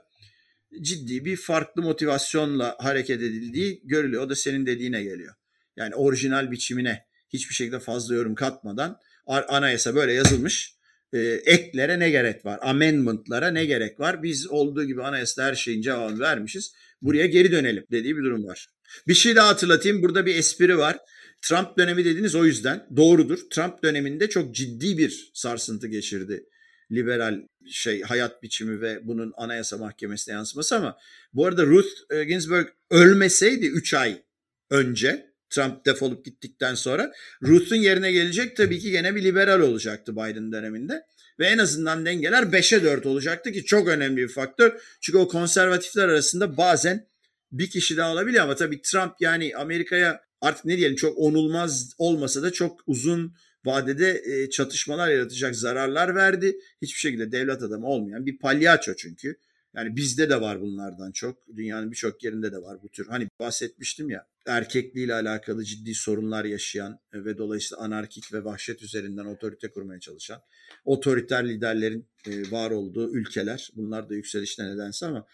[0.81, 4.23] ciddi bir farklı motivasyonla hareket edildiği görülüyor.
[4.23, 5.35] O da senin dediğine geliyor.
[5.75, 10.73] Yani orijinal biçimine hiçbir şekilde fazla yorum katmadan anayasa böyle yazılmış.
[11.13, 12.59] E, eklere ne gerek var?
[12.61, 14.23] Amendment'lara ne gerek var?
[14.23, 16.73] Biz olduğu gibi anayasada her şeyin cevabını vermişiz.
[17.01, 18.67] Buraya geri dönelim dediği bir durum var.
[19.07, 20.01] Bir şey daha hatırlatayım.
[20.01, 20.97] Burada bir espri var.
[21.41, 23.39] Trump dönemi dediniz o yüzden doğrudur.
[23.49, 26.45] Trump döneminde çok ciddi bir sarsıntı geçirdi
[26.91, 30.97] liberal şey hayat biçimi ve bunun anayasa mahkemesine yansıması ama
[31.33, 34.23] bu arada Ruth e, Ginsburg ölmeseydi 3 ay
[34.69, 37.11] önce Trump defolup gittikten sonra
[37.43, 41.05] Ruth'un yerine gelecek tabii ki gene bir liberal olacaktı Biden döneminde.
[41.39, 44.81] Ve en azından dengeler 5'e 4 olacaktı ki çok önemli bir faktör.
[45.01, 47.07] Çünkü o konservatifler arasında bazen
[47.51, 52.43] bir kişi daha olabiliyor ama tabii Trump yani Amerika'ya artık ne diyelim çok onulmaz olmasa
[52.43, 53.33] da çok uzun
[53.65, 56.59] vadede e, çatışmalar yaratacak zararlar verdi.
[56.81, 59.37] Hiçbir şekilde devlet adamı olmayan bir palyaço çünkü.
[59.75, 61.37] Yani bizde de var bunlardan çok.
[61.55, 63.07] Dünyanın birçok yerinde de var bu tür.
[63.07, 69.71] Hani bahsetmiştim ya erkekliğiyle alakalı ciddi sorunlar yaşayan ve dolayısıyla anarkik ve vahşet üzerinden otorite
[69.71, 70.41] kurmaya çalışan
[70.85, 73.69] otoriter liderlerin e, var olduğu ülkeler.
[73.75, 75.27] Bunlar da yükselişte nedense ama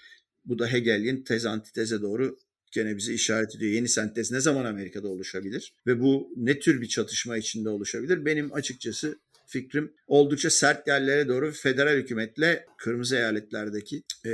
[0.46, 2.38] bu da Hegel'in tez antiteze doğru
[2.72, 3.72] gene bize işaret ediyor.
[3.72, 5.74] Yeni sentez ne zaman Amerika'da oluşabilir?
[5.88, 8.26] Ve bu ne tür bir çatışma içinde oluşabilir?
[8.26, 14.30] Benim açıkçası fikrim oldukça sert yerlere doğru federal hükümetle kırmızı eyaletlerdeki e,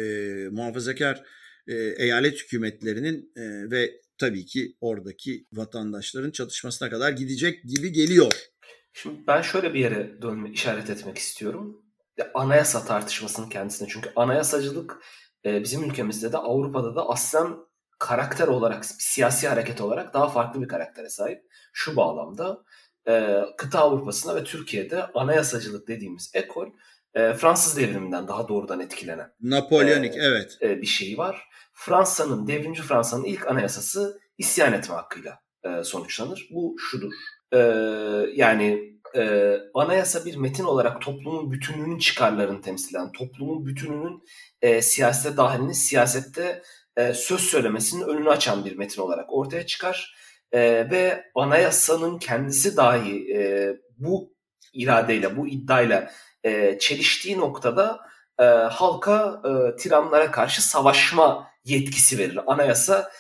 [0.51, 1.23] muhafazakar
[1.67, 8.31] e, eyalet hükümetlerinin e, ve tabii ki oradaki vatandaşların çatışmasına kadar gidecek gibi geliyor.
[8.93, 11.85] Şimdi ben şöyle bir yere dönme, işaret etmek istiyorum.
[12.33, 13.87] Anayasa tartışmasının kendisine.
[13.91, 14.97] Çünkü anayasacılık
[15.45, 17.55] e, bizim ülkemizde de Avrupa'da da aslen
[18.01, 21.41] karakter olarak, siyasi hareket olarak daha farklı bir karaktere sahip.
[21.73, 22.63] Şu bağlamda
[23.07, 26.67] e, kıta Avrupa'sında ve Türkiye'de anayasacılık dediğimiz ekol
[27.13, 29.33] e, Fransız devriminden daha doğrudan etkilenen.
[29.41, 30.57] Napolyonik e, evet.
[30.61, 31.43] E, bir şey var.
[31.73, 36.49] Fransa'nın, devrimci Fransa'nın ilk anayasası isyan etme hakkıyla e, sonuçlanır.
[36.51, 37.13] Bu şudur.
[37.53, 37.57] E,
[38.35, 44.23] yani e, anayasa bir metin olarak toplumun bütününün çıkarlarını temsil eden, toplumun bütününün
[44.61, 46.61] e, siyasete dahilini, siyasette
[46.97, 50.15] e, söz söylemesinin önünü açan bir metin olarak ortaya çıkar.
[50.51, 50.59] E,
[50.91, 54.33] ve anayasanın kendisi dahi e, bu
[54.73, 56.11] iradeyle, bu iddiayla
[56.79, 57.99] çeliştiği noktada
[58.71, 59.41] halka
[59.79, 62.39] tiranlara karşı savaşma yetkisi verir.
[62.47, 63.11] Anayasa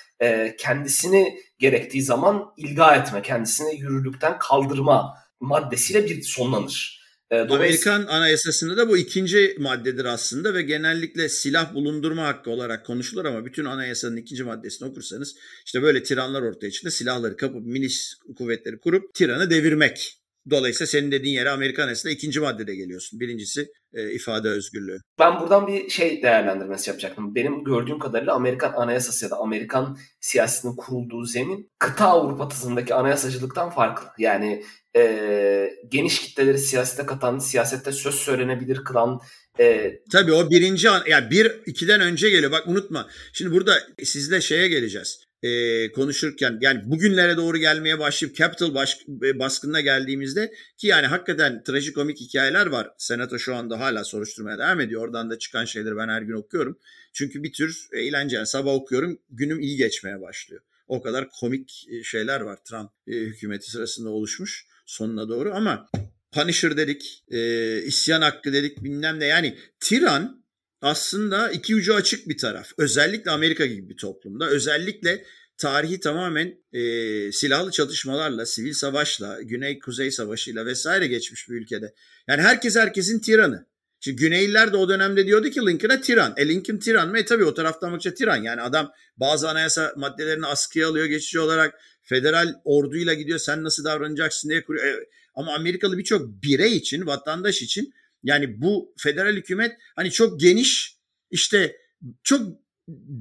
[0.57, 7.00] kendisini gerektiği zaman ilga etme, kendisini yürürlükten kaldırma maddesiyle bir sonlanır.
[7.31, 13.25] E, Amerikan Anayasası'nda da bu ikinci maddedir aslında ve genellikle silah bulundurma hakkı olarak konuşulur
[13.25, 16.91] ama bütün anayasanın ikinci maddesini okursanız işte böyle tiranlar ortaya çıktı.
[16.91, 22.75] Silahları kapıp milis kuvvetleri kurup tiranı devirmek Dolayısıyla senin dediğin yere Amerikan Anayasası'nda ikinci maddede
[22.75, 23.19] geliyorsun.
[23.19, 24.97] Birincisi e, ifade özgürlüğü.
[25.19, 27.35] Ben buradan bir şey değerlendirmesi yapacaktım.
[27.35, 33.69] Benim gördüğüm kadarıyla Amerikan Anayasası ya da Amerikan siyasetinin kurulduğu zemin kıta Avrupa tızındaki anayasacılıktan
[33.69, 34.07] farklı.
[34.17, 34.63] Yani
[34.95, 39.19] e, geniş kitleleri siyasete katan, siyasette söz söylenebilir kılan
[39.59, 42.51] e, Tabii o birinci an, yani bir ikiden önce geliyor.
[42.51, 43.07] Bak unutma.
[43.33, 43.73] Şimdi burada
[44.03, 45.30] sizle şeye geleceğiz.
[45.43, 51.63] E, konuşurken yani bugünlere doğru gelmeye başlayıp Capitol baş, e, baskınına geldiğimizde ki yani hakikaten
[51.63, 52.89] trajikomik hikayeler var.
[52.97, 55.01] Senato şu anda hala soruşturmaya devam ediyor.
[55.01, 56.79] Oradan da çıkan şeyleri ben her gün okuyorum.
[57.13, 58.45] Çünkü bir tür eğlence.
[58.45, 60.61] Sabah okuyorum günüm iyi geçmeye başlıyor.
[60.87, 65.89] O kadar komik e, şeyler var Trump e, hükümeti sırasında oluşmuş sonuna doğru ama
[66.31, 70.40] Punisher dedik, e, isyan hakkı dedik bilmem ne yani tiran
[70.81, 72.71] aslında iki ucu açık bir taraf.
[72.77, 75.25] Özellikle Amerika gibi bir toplumda özellikle
[75.57, 81.93] tarihi tamamen e, silahlı çatışmalarla, sivil savaşla, Güney-Kuzey savaşıyla vesaire geçmiş bir ülkede.
[82.27, 83.65] Yani herkes herkesin tiranı.
[83.99, 86.33] Şimdi Güneyliler de o dönemde diyordu ki Lincoln'a tiran.
[86.37, 87.19] E Lincoln tiran mı?
[87.19, 88.43] E tabii o taraftan bakınca tiran.
[88.43, 91.79] Yani adam bazı anayasa maddelerini askıya alıyor geçici olarak.
[92.03, 94.85] Federal orduyla gidiyor sen nasıl davranacaksın diye kuruyor.
[94.85, 100.97] E, ama Amerikalı birçok birey için, vatandaş için yani bu federal hükümet hani çok geniş
[101.31, 101.75] işte
[102.23, 102.41] çok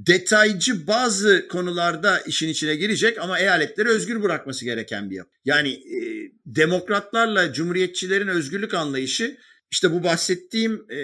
[0.06, 5.30] detaycı bazı konularda işin içine girecek ama eyaletleri özgür bırakması gereken bir yapı.
[5.44, 9.36] Yani e, demokratlarla cumhuriyetçilerin özgürlük anlayışı
[9.70, 10.96] işte bu bahsettiğim e,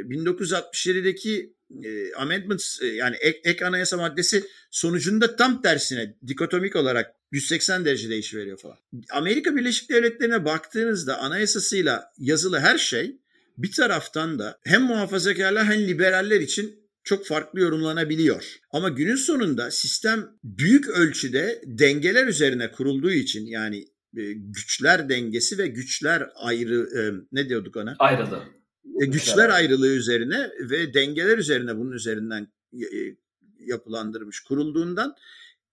[0.00, 7.84] 1967'deki e, amendments e, yani ek, ek anayasa maddesi sonucunda tam tersine dikotomik olarak 180
[7.84, 8.76] derece değişiveriyor falan.
[9.10, 13.16] Amerika Birleşik Devletleri'ne baktığınızda anayasasıyla yazılı her şey
[13.62, 18.56] bir taraftan da hem muhafazakarlar hem liberaller için çok farklı yorumlanabiliyor.
[18.70, 23.84] Ama günün sonunda sistem büyük ölçüde dengeler üzerine kurulduğu için yani
[24.16, 27.00] e, güçler dengesi ve güçler ayrı e,
[27.32, 27.96] ne diyorduk ona?
[27.98, 28.42] Ayrılığı.
[29.02, 32.48] E, güçler ayrılığı üzerine ve dengeler üzerine bunun üzerinden
[33.58, 35.14] yapılandırmış kurulduğundan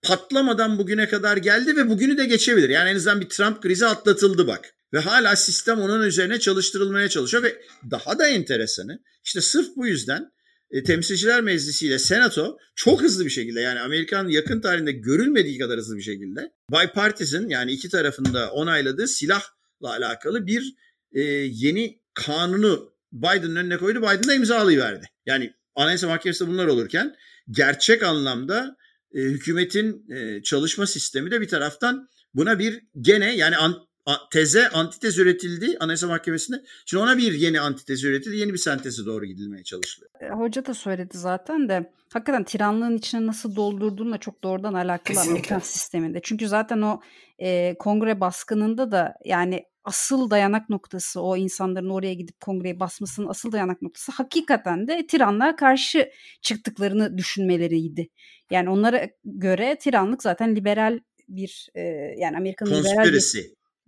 [0.02, 2.69] patlamadan bugüne kadar geldi ve bugünü de geçebilir.
[2.69, 4.76] Yani en azından bir Trump krizi atlatıldı bak.
[4.93, 10.32] Ve hala sistem onun üzerine çalıştırılmaya çalışıyor ve daha da enteresanı işte sırf bu yüzden
[10.71, 15.78] e, Temsilciler Meclisi ile Senato çok hızlı bir şekilde yani Amerikan yakın tarihinde görülmediği kadar
[15.78, 20.76] hızlı bir şekilde bipartisan yani iki tarafında onayladığı silahla alakalı bir
[21.12, 21.21] e,
[21.52, 24.00] yeni kanunu Biden'ın önüne koydu.
[24.00, 25.06] Biden da imzalayıverdi.
[25.26, 27.15] Yani Anayasa Mahkemesi'nde bunlar olurken
[27.52, 28.78] gerçek anlamda
[29.13, 33.87] e, hükümetin e, çalışma sistemi de bir taraftan buna bir gene yani an,
[34.32, 36.63] teze antitez üretildi Anayasa Mahkemesi'nde.
[36.86, 38.38] Şimdi ona bir yeni antitez üretildi.
[38.38, 40.12] Yeni bir senteze doğru gidilmeye çalışılıyor.
[40.22, 45.20] E, hoca da söyledi zaten de hakikaten tiranlığın içine nasıl doldurduğunla çok doğrudan alakalı.
[45.20, 46.20] Amerikan sisteminde.
[46.24, 47.02] Çünkü zaten o
[47.39, 53.52] e, kongre baskınında da yani asıl dayanak noktası o insanların oraya gidip kongreyi basmasının asıl
[53.52, 58.10] dayanak noktası hakikaten de tiranlığa karşı çıktıklarını düşünmeleriydi.
[58.52, 61.82] Yani onlara göre tiranlık zaten liberal bir e,
[62.17, 63.20] yani Amerika'nın liberal bir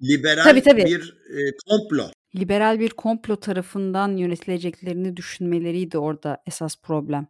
[0.04, 0.86] liberal tabii, tabii.
[0.86, 2.12] bir e, komplo.
[2.36, 7.28] Liberal bir komplo tarafından yönetileceklerini düşünmeleriydi orada esas problem.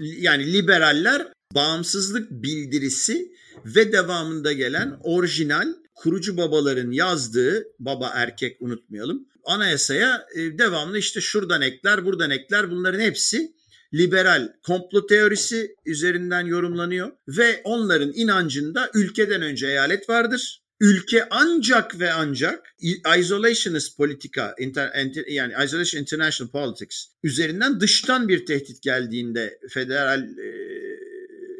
[0.00, 3.32] Yani liberaller bağımsızlık bildirisi
[3.64, 11.62] ve devamında gelen orijinal kurucu babaların yazdığı baba erkek unutmayalım anayasaya e, devamlı işte şuradan
[11.62, 13.52] ekler buradan ekler bunların hepsi
[13.94, 22.12] liberal komplo teorisi üzerinden yorumlanıyor ve onların inancında ülkeden önce eyalet vardır ülke ancak ve
[22.12, 22.74] ancak
[23.18, 24.92] isolationist politika inter,
[25.28, 30.52] yani isolation international politics üzerinden dıştan bir tehdit geldiğinde federal e,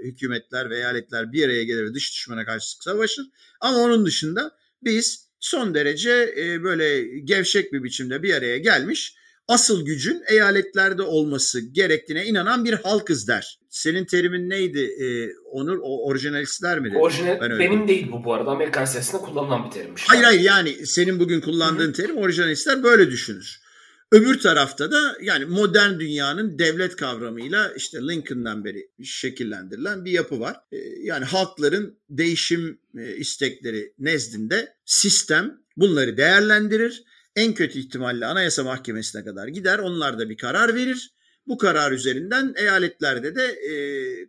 [0.05, 3.27] hükümetler ve eyaletler bir araya gelir dış düşmana karşı savaşır.
[3.61, 9.17] Ama onun dışında biz son derece e, böyle gevşek bir biçimde bir araya gelmiş
[9.49, 13.59] asıl gücün eyaletlerde olması gerektiğine inanan bir halkız der.
[13.69, 15.79] Senin terimin neydi ee, Onur?
[15.83, 16.99] O orijinalistler mi?
[16.99, 18.51] Orijinal, ben benim değil bu bu arada.
[18.51, 20.05] Amerikan siyasetinde kullanılan bir terimmiş.
[20.07, 21.93] Hayır hayır yani senin bugün kullandığın Hı-hı.
[21.93, 23.63] terim orijinalistler böyle düşünür.
[24.13, 30.57] Öbür tarafta da yani modern dünyanın devlet kavramıyla işte Lincoln'dan beri şekillendirilen bir yapı var.
[30.73, 37.05] Ee, yani halkların değişim e, istekleri nezdinde sistem bunları değerlendirir
[37.37, 39.79] en kötü ihtimalle Anayasa Mahkemesi'ne kadar gider.
[39.79, 41.11] Onlar da bir karar verir.
[41.47, 43.75] Bu karar üzerinden eyaletlerde de e,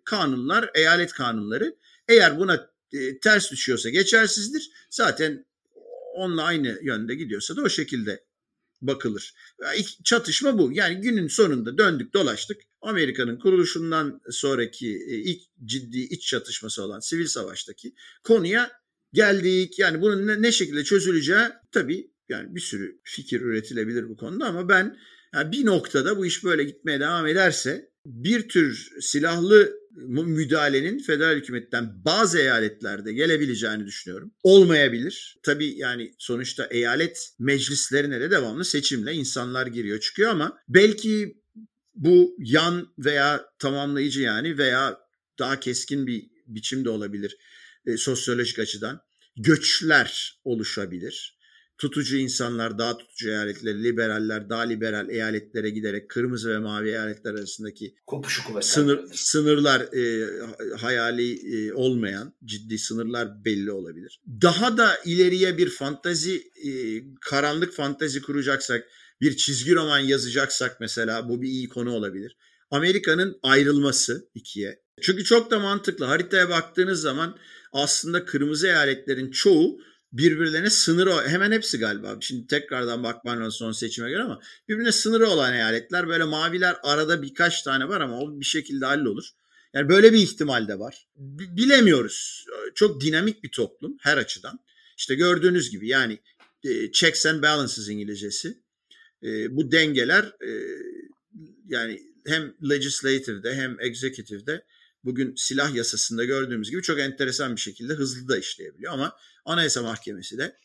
[0.04, 1.76] kanunlar, eyalet kanunları
[2.08, 4.72] eğer buna e, ters düşüyorsa geçersizdir.
[4.89, 5.46] Zaten
[6.16, 8.24] onunla aynı yönde gidiyorsa da o şekilde
[8.82, 9.34] bakılır.
[10.04, 10.72] Çatışma bu.
[10.74, 12.62] Yani günün sonunda döndük dolaştık.
[12.82, 18.72] Amerika'nın kuruluşundan sonraki e, ilk ciddi iç çatışması olan sivil savaştaki konuya
[19.13, 19.80] geldik.
[19.80, 24.98] Yani bunun ne, şekilde çözüleceği tabii yani bir sürü fikir üretilebilir bu konuda ama ben
[25.34, 29.74] yani bir noktada bu iş böyle gitmeye devam ederse bir tür silahlı
[30.26, 34.32] müdahalenin federal hükümetten bazı eyaletlerde gelebileceğini düşünüyorum.
[34.43, 35.38] Olmayabilir.
[35.43, 41.38] Tabii yani sonuçta eyalet meclislerine de devamlı seçimle insanlar giriyor çıkıyor ama belki
[41.96, 44.98] bu yan veya tamamlayıcı yani veya
[45.39, 47.38] daha keskin bir biçim de olabilir
[47.86, 49.02] e, sosyolojik açıdan.
[49.38, 51.38] Göçler oluşabilir
[51.84, 57.96] tutucu insanlar daha tutucu eyaletlere, liberaller daha liberal eyaletlere giderek kırmızı ve mavi eyaletler arasındaki
[58.06, 60.30] kopuşu sınır, sınırlar e,
[60.78, 64.22] hayali e, olmayan ciddi sınırlar belli olabilir.
[64.41, 66.72] Daha da ileriye bir fantazi e,
[67.22, 68.88] karanlık fantazi kuracaksak
[69.22, 72.38] bir çizgi roman yazacaksak mesela bu bir iyi konu olabilir.
[72.72, 74.84] Amerika'nın ayrılması ikiye.
[75.02, 76.06] Çünkü çok da mantıklı.
[76.06, 77.38] Haritaya baktığınız zaman
[77.74, 79.80] aslında kırmızı eyaletlerin çoğu
[80.13, 82.17] birbirlerine sınırı hemen hepsi galiba.
[82.21, 87.21] Şimdi tekrardan bakman lazım son seçime göre ama birbirine sınırı olan eyaletler böyle maviler arada
[87.21, 89.26] birkaç tane var ama o bir şekilde hallolur.
[89.73, 91.08] Yani böyle bir ihtimal de var.
[91.15, 92.45] B- bilemiyoruz.
[92.76, 94.60] Çok dinamik bir toplum her açıdan.
[94.97, 96.19] İşte gördüğünüz gibi yani
[96.63, 98.58] e, checks and balances İngilizcesi.
[99.23, 100.49] E, bu dengeler e,
[101.67, 104.65] yani hem legislative'de hem executive'de
[105.04, 110.38] bugün silah yasasında gördüğümüz gibi çok enteresan bir şekilde hızlı da işleyebiliyor ama Anayasa Mahkemesi
[110.38, 110.58] de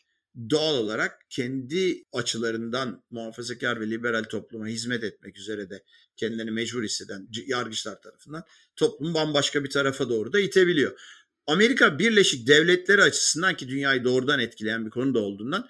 [0.49, 5.83] doğal olarak kendi açılarından muhafazakar ve liberal topluma hizmet etmek üzere de
[6.15, 8.43] kendilerini mecbur hisseden yargıçlar tarafından
[8.75, 10.99] toplumu bambaşka bir tarafa doğru da itebiliyor.
[11.47, 15.69] Amerika Birleşik Devletleri açısından ki dünyayı doğrudan etkileyen bir konu da olduğundan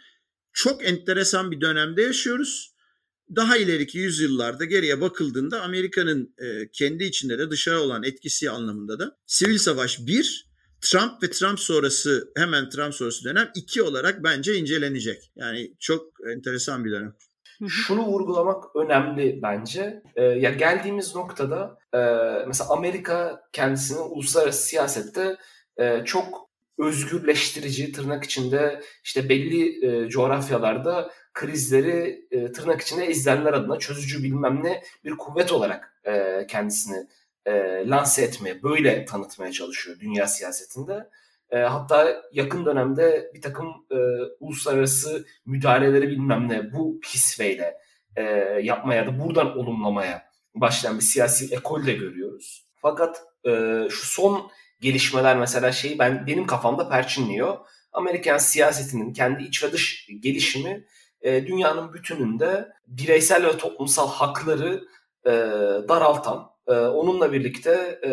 [0.54, 2.74] çok enteresan bir dönemde yaşıyoruz.
[3.36, 9.18] Daha ileriki yüzyıllarda geriye bakıldığında Amerika'nın e, kendi içinde de dışarı olan etkisi anlamında da
[9.26, 10.50] sivil savaş bir,
[10.82, 15.32] Trump ve Trump sonrası hemen Trump sonrası dönem iki olarak bence incelenecek.
[15.36, 17.14] Yani çok enteresan bir dönem.
[17.68, 20.04] Şunu vurgulamak önemli bence.
[20.16, 22.00] Ee, ya geldiğimiz noktada e,
[22.48, 25.38] mesela Amerika kendisini uluslararası siyasette
[25.78, 33.80] e, çok özgürleştirici tırnak içinde işte belli e, coğrafyalarda krizleri e, tırnak içinde izleyenler adına
[33.80, 37.08] çözücü bilmem ne bir kuvvet olarak e, kendisini
[37.46, 41.10] e, lanse etmeye, böyle tanıtmaya çalışıyor dünya siyasetinde.
[41.50, 43.98] E, hatta yakın dönemde bir takım e,
[44.40, 47.78] uluslararası müdahaleleri bilmem ne bu kisveyle
[48.16, 48.24] e,
[48.64, 52.68] yapmaya da buradan olumlamaya başlayan bir siyasi ekol de görüyoruz.
[52.76, 57.58] Fakat e, şu son gelişmeler mesela şeyi ben benim kafamda perçinliyor.
[57.92, 60.86] Amerikan siyasetinin kendi iç ve dış gelişimi
[61.22, 64.84] e, dünyanın bütününde bireysel ve toplumsal hakları
[65.26, 65.32] e,
[65.90, 68.12] daraltan, e, onunla birlikte e,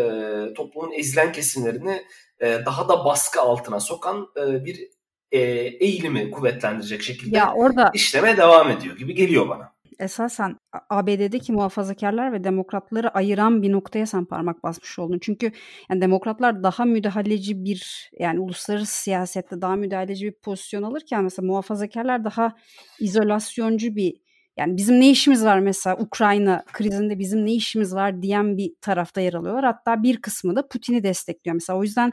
[0.54, 2.02] toplumun ezilen kesimlerini
[2.40, 4.88] e, daha da baskı altına sokan e, bir
[5.32, 9.75] e, eğilimi kuvvetlendirecek şekilde ya orada işlemeye devam ediyor gibi geliyor bana.
[9.98, 10.56] Esasen
[10.90, 15.18] ABD'deki muhafazakarlar ve demokratları ayıran bir noktaya sen parmak basmış oldun.
[15.22, 15.52] Çünkü
[15.90, 22.24] yani demokratlar daha müdahaleci bir yani uluslararası siyasette daha müdahaleci bir pozisyon alırken mesela muhafazakarlar
[22.24, 22.52] daha
[23.00, 24.14] izolasyoncu bir
[24.56, 29.20] yani bizim ne işimiz var mesela Ukrayna krizinde bizim ne işimiz var diyen bir tarafta
[29.20, 29.64] yer alıyorlar.
[29.64, 31.78] Hatta bir kısmı da Putin'i destekliyor mesela.
[31.78, 32.12] O yüzden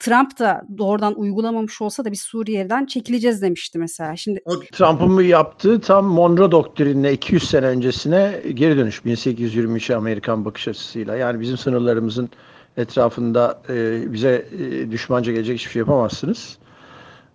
[0.00, 4.16] Trump da doğrudan uygulamamış olsa da biz Suriye'den çekileceğiz demişti mesela.
[4.16, 4.40] Şimdi
[4.72, 11.16] Trump'ın yaptığı tam Monroe doktrinine 200 sene öncesine geri dönüş 1823 Amerikan bakış açısıyla.
[11.16, 12.30] Yani bizim sınırlarımızın
[12.76, 16.58] etrafında e, bize e, düşmanca gelecek hiçbir şey yapamazsınız.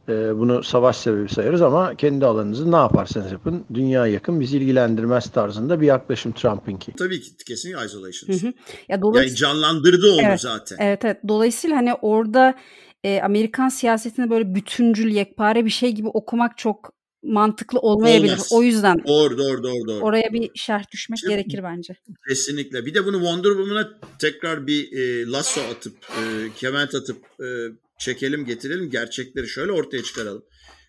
[0.09, 5.31] E, bunu savaş sebebi sayarız ama kendi alanınızı ne yaparsanız yapın dünya yakın bizi ilgilendirmez
[5.31, 6.93] tarzında bir yaklaşım Trump'ınki.
[6.93, 8.37] Tabii ki kesinlikle isolation.
[8.37, 8.53] Hı hı.
[8.89, 10.77] Ya yani canlandırdı onu evet, zaten.
[10.79, 11.17] Evet evet.
[11.27, 12.55] Dolayısıyla hani orada
[13.03, 18.31] e, Amerikan siyasetini böyle bütüncül, yekpare bir şey gibi okumak çok mantıklı olmayabilir.
[18.31, 18.49] Olmaz.
[18.51, 20.03] O yüzden doğru, doğru, doğru, doğru.
[20.03, 21.95] oraya bir şerh düşmek Şimdi, gerekir bence.
[22.29, 22.85] Kesinlikle.
[22.85, 23.89] Bir de bunu Wonder Woman'a
[24.19, 27.47] tekrar bir e, lasso atıp, e, kement atıp e,
[27.97, 30.45] çekelim getirelim gerçekleri şöyle ortaya çıkaralım.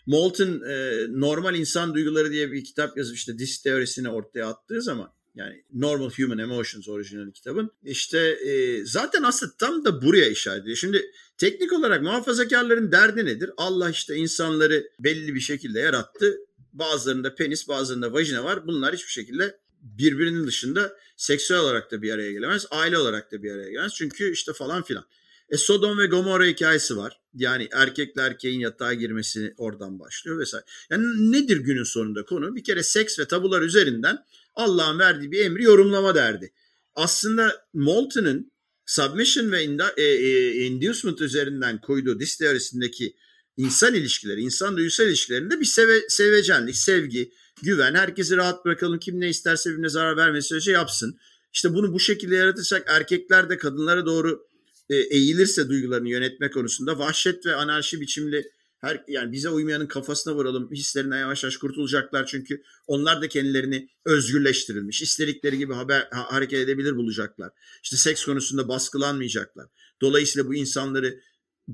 [0.07, 5.17] Moulton e, normal insan duyguları diye bir kitap yazıp işte dis teorisini ortaya attığı zaman
[5.37, 7.71] yani Normal Human Emotions orijinal kitabın.
[7.83, 10.77] işte e, zaten aslında tam da buraya işaret ediyor.
[10.77, 13.51] Şimdi teknik olarak muhafazakarların derdi nedir?
[13.57, 16.37] Allah işte insanları belli bir şekilde yarattı.
[16.73, 18.67] Bazılarında penis, bazılarında vajina var.
[18.67, 22.67] Bunlar hiçbir şekilde birbirinin dışında seksüel olarak da bir araya gelemez.
[22.71, 23.93] Aile olarak da bir araya gelemez.
[23.95, 25.05] Çünkü işte falan filan.
[25.49, 27.21] E, Sodom ve Gomorra hikayesi var.
[27.35, 30.65] Yani erkekle erkeğin yatağa girmesi oradan başlıyor vesaire.
[30.91, 32.57] Yani nedir günün sonunda konu?
[32.57, 34.19] Bir kere seks ve tabular üzerinden
[34.55, 36.53] Allah'ın verdiği bir emri yorumlama derdi.
[36.95, 38.53] Aslında Moulton'ın
[38.87, 39.63] submission ve
[39.97, 43.17] e, e, inducement üzerinden koyduğu dis teorisindeki
[43.57, 47.33] insan ilişkileri, insan duygusal ilişkilerinde bir seve, sevecenlik, sevgi,
[47.63, 51.19] güven, herkesi rahat bırakalım, kim ne isterse birbirine zarar vermesi sürece yapsın.
[51.53, 54.47] İşte bunu bu şekilde yaratırsak erkekler de kadınlara doğru
[54.95, 60.71] eğilirse duygularını yönetme konusunda vahşet ve anarşi biçimli her yani bize uymayanın kafasına vuralım.
[60.73, 65.03] Hislerinden yavaş yavaş kurtulacaklar çünkü onlar da kendilerini özgürleştirilmiş.
[65.03, 67.53] İstedikleri gibi haber ha, hareket edebilir bulacaklar.
[67.83, 69.67] İşte seks konusunda baskılanmayacaklar.
[70.01, 71.21] Dolayısıyla bu insanları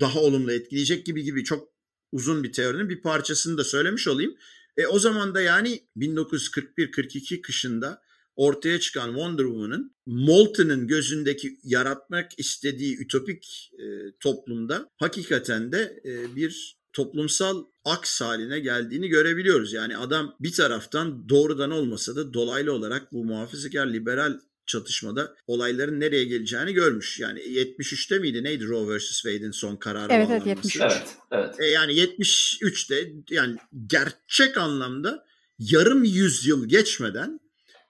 [0.01, 1.69] daha olumlu etkileyecek gibi gibi çok
[2.13, 4.37] uzun bir teorinin bir parçasını da söylemiş olayım.
[4.77, 8.03] E, o zaman da yani 1941-42 kışında
[8.37, 13.85] ortaya çıkan Wonder Woman'ın Moulton'ın gözündeki yaratmak istediği ütopik e,
[14.21, 19.73] toplumda hakikaten de e, bir toplumsal aks haline geldiğini görebiliyoruz.
[19.73, 26.25] Yani adam bir taraftan doğrudan olmasa da dolaylı olarak bu muhafazakar liberal çatışmada olayların nereye
[26.25, 27.21] geleceğini görmüş.
[27.21, 29.23] Yani 73'te miydi neydi Roe vs.
[29.23, 30.81] Wade'in son kararı Evet evet 73.
[30.81, 31.61] Evet, evet.
[31.61, 33.57] E yani 73'te yani
[33.87, 35.25] gerçek anlamda
[35.59, 37.41] yarım yüzyıl geçmeden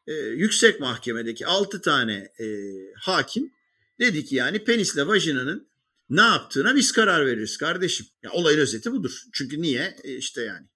[0.06, 2.46] e, yüksek mahkemedeki 6 tane e,
[3.00, 3.52] hakim
[3.98, 5.68] dedi ki yani penisle vajinanın
[6.10, 8.06] ne yaptığına biz karar veririz kardeşim.
[8.22, 9.22] Ya olayın özeti budur.
[9.32, 9.96] Çünkü niye?
[10.04, 10.66] E, işte yani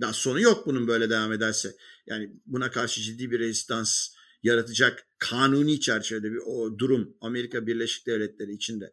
[0.00, 1.76] daha sonu yok bunun böyle devam ederse.
[2.06, 4.08] Yani buna karşı ciddi bir rezistans
[4.42, 8.92] yaratacak kanuni çerçevede bir o durum Amerika Birleşik Devletleri içinde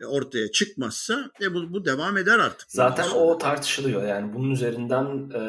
[0.00, 2.70] e, ortaya çıkmazsa e, bu, bu devam eder artık.
[2.70, 5.42] Zaten o tartışılıyor yani bunun üzerinden e,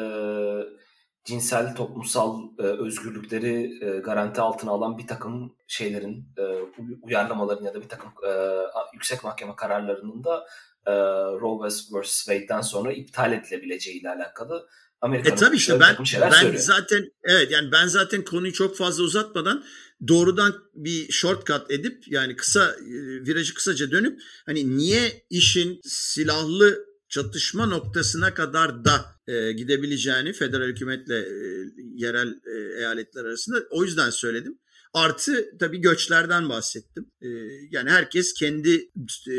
[1.26, 6.42] cinsel toplumsal e, özgürlükleri e, garanti altına alan bir takım şeylerin e,
[7.02, 8.30] uyarlamaların ya da bir takım e,
[8.94, 10.46] yüksek mahkeme kararlarının da
[10.86, 10.92] e,
[11.40, 11.88] Roe vs.
[12.24, 14.68] Wade'den sonra iptal edilebileceği ile alakalı
[15.00, 16.62] Amerika'nın e tabii işte ben ben söylüyor.
[16.62, 19.64] zaten evet yani ben zaten konuyu çok fazla uzatmadan
[20.08, 22.92] doğrudan bir shortcut edip yani kısa e,
[23.26, 31.18] virajı kısaca dönüp hani niye işin silahlı çatışma noktasına kadar da e, gidebileceğini federal hükümetle
[31.18, 34.58] e, yerel e, eyaletler arasında o yüzden söyledim.
[34.94, 37.10] Artı tabii göçlerden bahsettim.
[37.22, 37.28] Ee,
[37.70, 38.74] yani herkes kendi
[39.28, 39.36] e,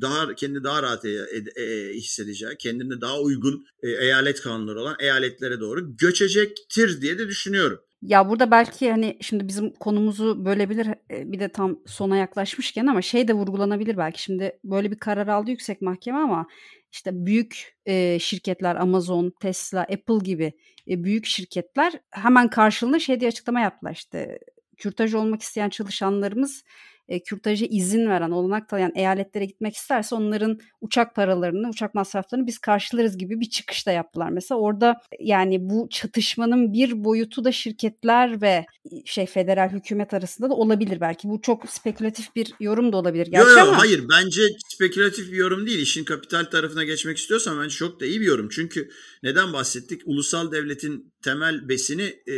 [0.00, 1.08] daha kendi daha rahat e,
[1.56, 7.80] e, hissedeceği, kendine daha uygun e, eyalet kanunları olan eyaletlere doğru göçecektir diye de düşünüyorum.
[8.02, 13.02] Ya burada belki hani şimdi bizim konumuzu bölebilir e, bir de tam sona yaklaşmışken ama
[13.02, 14.22] şey de vurgulanabilir belki.
[14.22, 16.46] Şimdi böyle bir karar aldı yüksek mahkeme ama
[16.92, 20.52] işte büyük e, şirketler Amazon, Tesla, Apple gibi
[20.88, 24.38] e, büyük şirketler hemen karşılığında şey diye açıklama yaptılar işte
[24.76, 26.64] kürtaj olmak isteyen çalışanlarımız
[27.10, 32.58] e, kürtaja izin veren, olanak tanıyan eyaletlere gitmek isterse onların uçak paralarını, uçak masraflarını biz
[32.58, 34.30] karşılarız gibi bir çıkış da yaptılar.
[34.30, 38.66] Mesela orada yani bu çatışmanın bir boyutu da şirketler ve
[39.04, 41.28] şey federal hükümet arasında da olabilir belki.
[41.28, 43.78] Bu çok spekülatif bir yorum da olabilir gerçi yo, yo, ama.
[43.78, 45.78] Hayır bence spekülatif bir yorum değil.
[45.78, 48.48] İşin kapital tarafına geçmek istiyorsan bence çok da iyi bir yorum.
[48.48, 48.90] Çünkü
[49.22, 50.02] neden bahsettik?
[50.04, 52.34] Ulusal devletin temel besini e,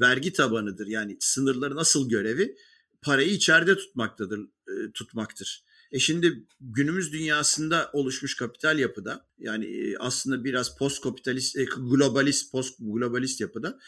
[0.00, 0.86] vergi tabanıdır.
[0.86, 2.56] Yani sınırların asıl görevi
[3.02, 5.64] parayı içeride tutmaktadır, e, tutmaktır.
[5.92, 12.52] E şimdi günümüz dünyasında oluşmuş kapital yapıda yani e, aslında biraz post kapitalist, e, globalist,
[12.52, 13.78] post globalist yapıda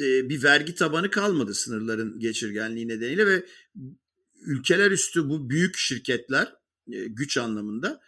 [0.00, 3.46] e, bir vergi tabanı kalmadı sınırların geçirgenliği nedeniyle ve
[4.40, 6.54] ülkeler üstü bu büyük şirketler
[7.06, 8.00] güç anlamında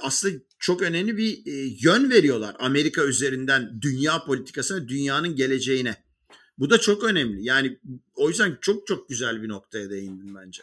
[0.00, 1.42] aslında çok önemli bir
[1.82, 6.09] yön veriyorlar Amerika üzerinden dünya politikasına, dünyanın geleceğine.
[6.60, 7.44] Bu da çok önemli.
[7.44, 7.78] Yani
[8.14, 10.62] o yüzden çok çok güzel bir noktaya değindin bence.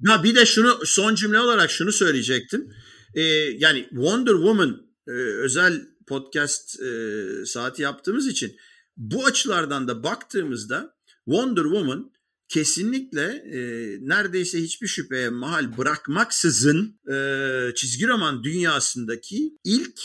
[0.00, 2.74] Ya bir de şunu son cümle olarak şunu söyleyecektim.
[3.14, 3.22] Ee,
[3.58, 8.56] yani Wonder Woman e, özel podcast e, saati yaptığımız için
[8.96, 12.12] bu açılardan da baktığımızda Wonder Woman
[12.48, 13.22] kesinlikle
[13.52, 13.58] e,
[14.00, 20.00] neredeyse hiçbir şüpheye mahal bırakmaksızın e, çizgi roman dünyasındaki ilk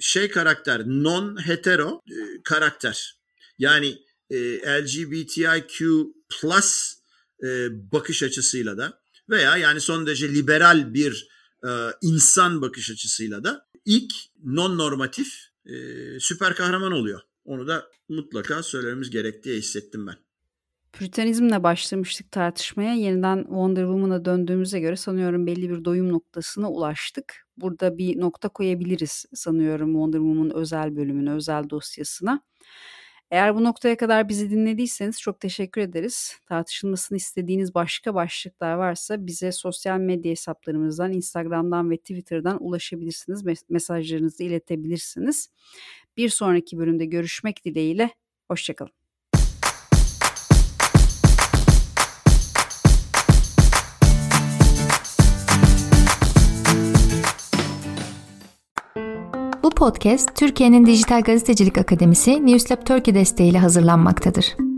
[0.00, 3.18] şey karakter non hetero e, karakter.
[3.58, 3.98] Yani
[4.30, 4.36] e,
[4.82, 6.94] LGBTIQ plus
[7.44, 9.00] e, bakış açısıyla da
[9.30, 11.28] veya yani son derece liberal bir
[11.64, 11.68] e,
[12.02, 14.12] insan bakış açısıyla da ilk
[14.44, 15.26] non-normatif
[15.66, 15.74] e,
[16.20, 17.20] süper kahraman oluyor.
[17.44, 20.16] Onu da mutlaka söylememiz gerektiği hissettim ben.
[20.92, 22.94] Püritenizmle başlamıştık tartışmaya.
[22.94, 27.46] Yeniden Wonder Woman'a döndüğümüze göre sanıyorum belli bir doyum noktasına ulaştık.
[27.56, 32.42] Burada bir nokta koyabiliriz sanıyorum Wonder Woman özel bölümüne, özel dosyasına.
[33.30, 36.38] Eğer bu noktaya kadar bizi dinlediyseniz çok teşekkür ederiz.
[36.48, 43.44] Tartışılmasını istediğiniz başka başlıklar varsa bize sosyal medya hesaplarımızdan, Instagram'dan ve Twitter'dan ulaşabilirsiniz.
[43.68, 45.48] Mesajlarınızı iletebilirsiniz.
[46.16, 48.10] Bir sonraki bölümde görüşmek dileğiyle.
[48.48, 48.99] Hoşçakalın.
[59.80, 64.69] Podcast Türkiye'nin Dijital Gazetecilik Akademisi Newslab Turkey desteğiyle hazırlanmaktadır.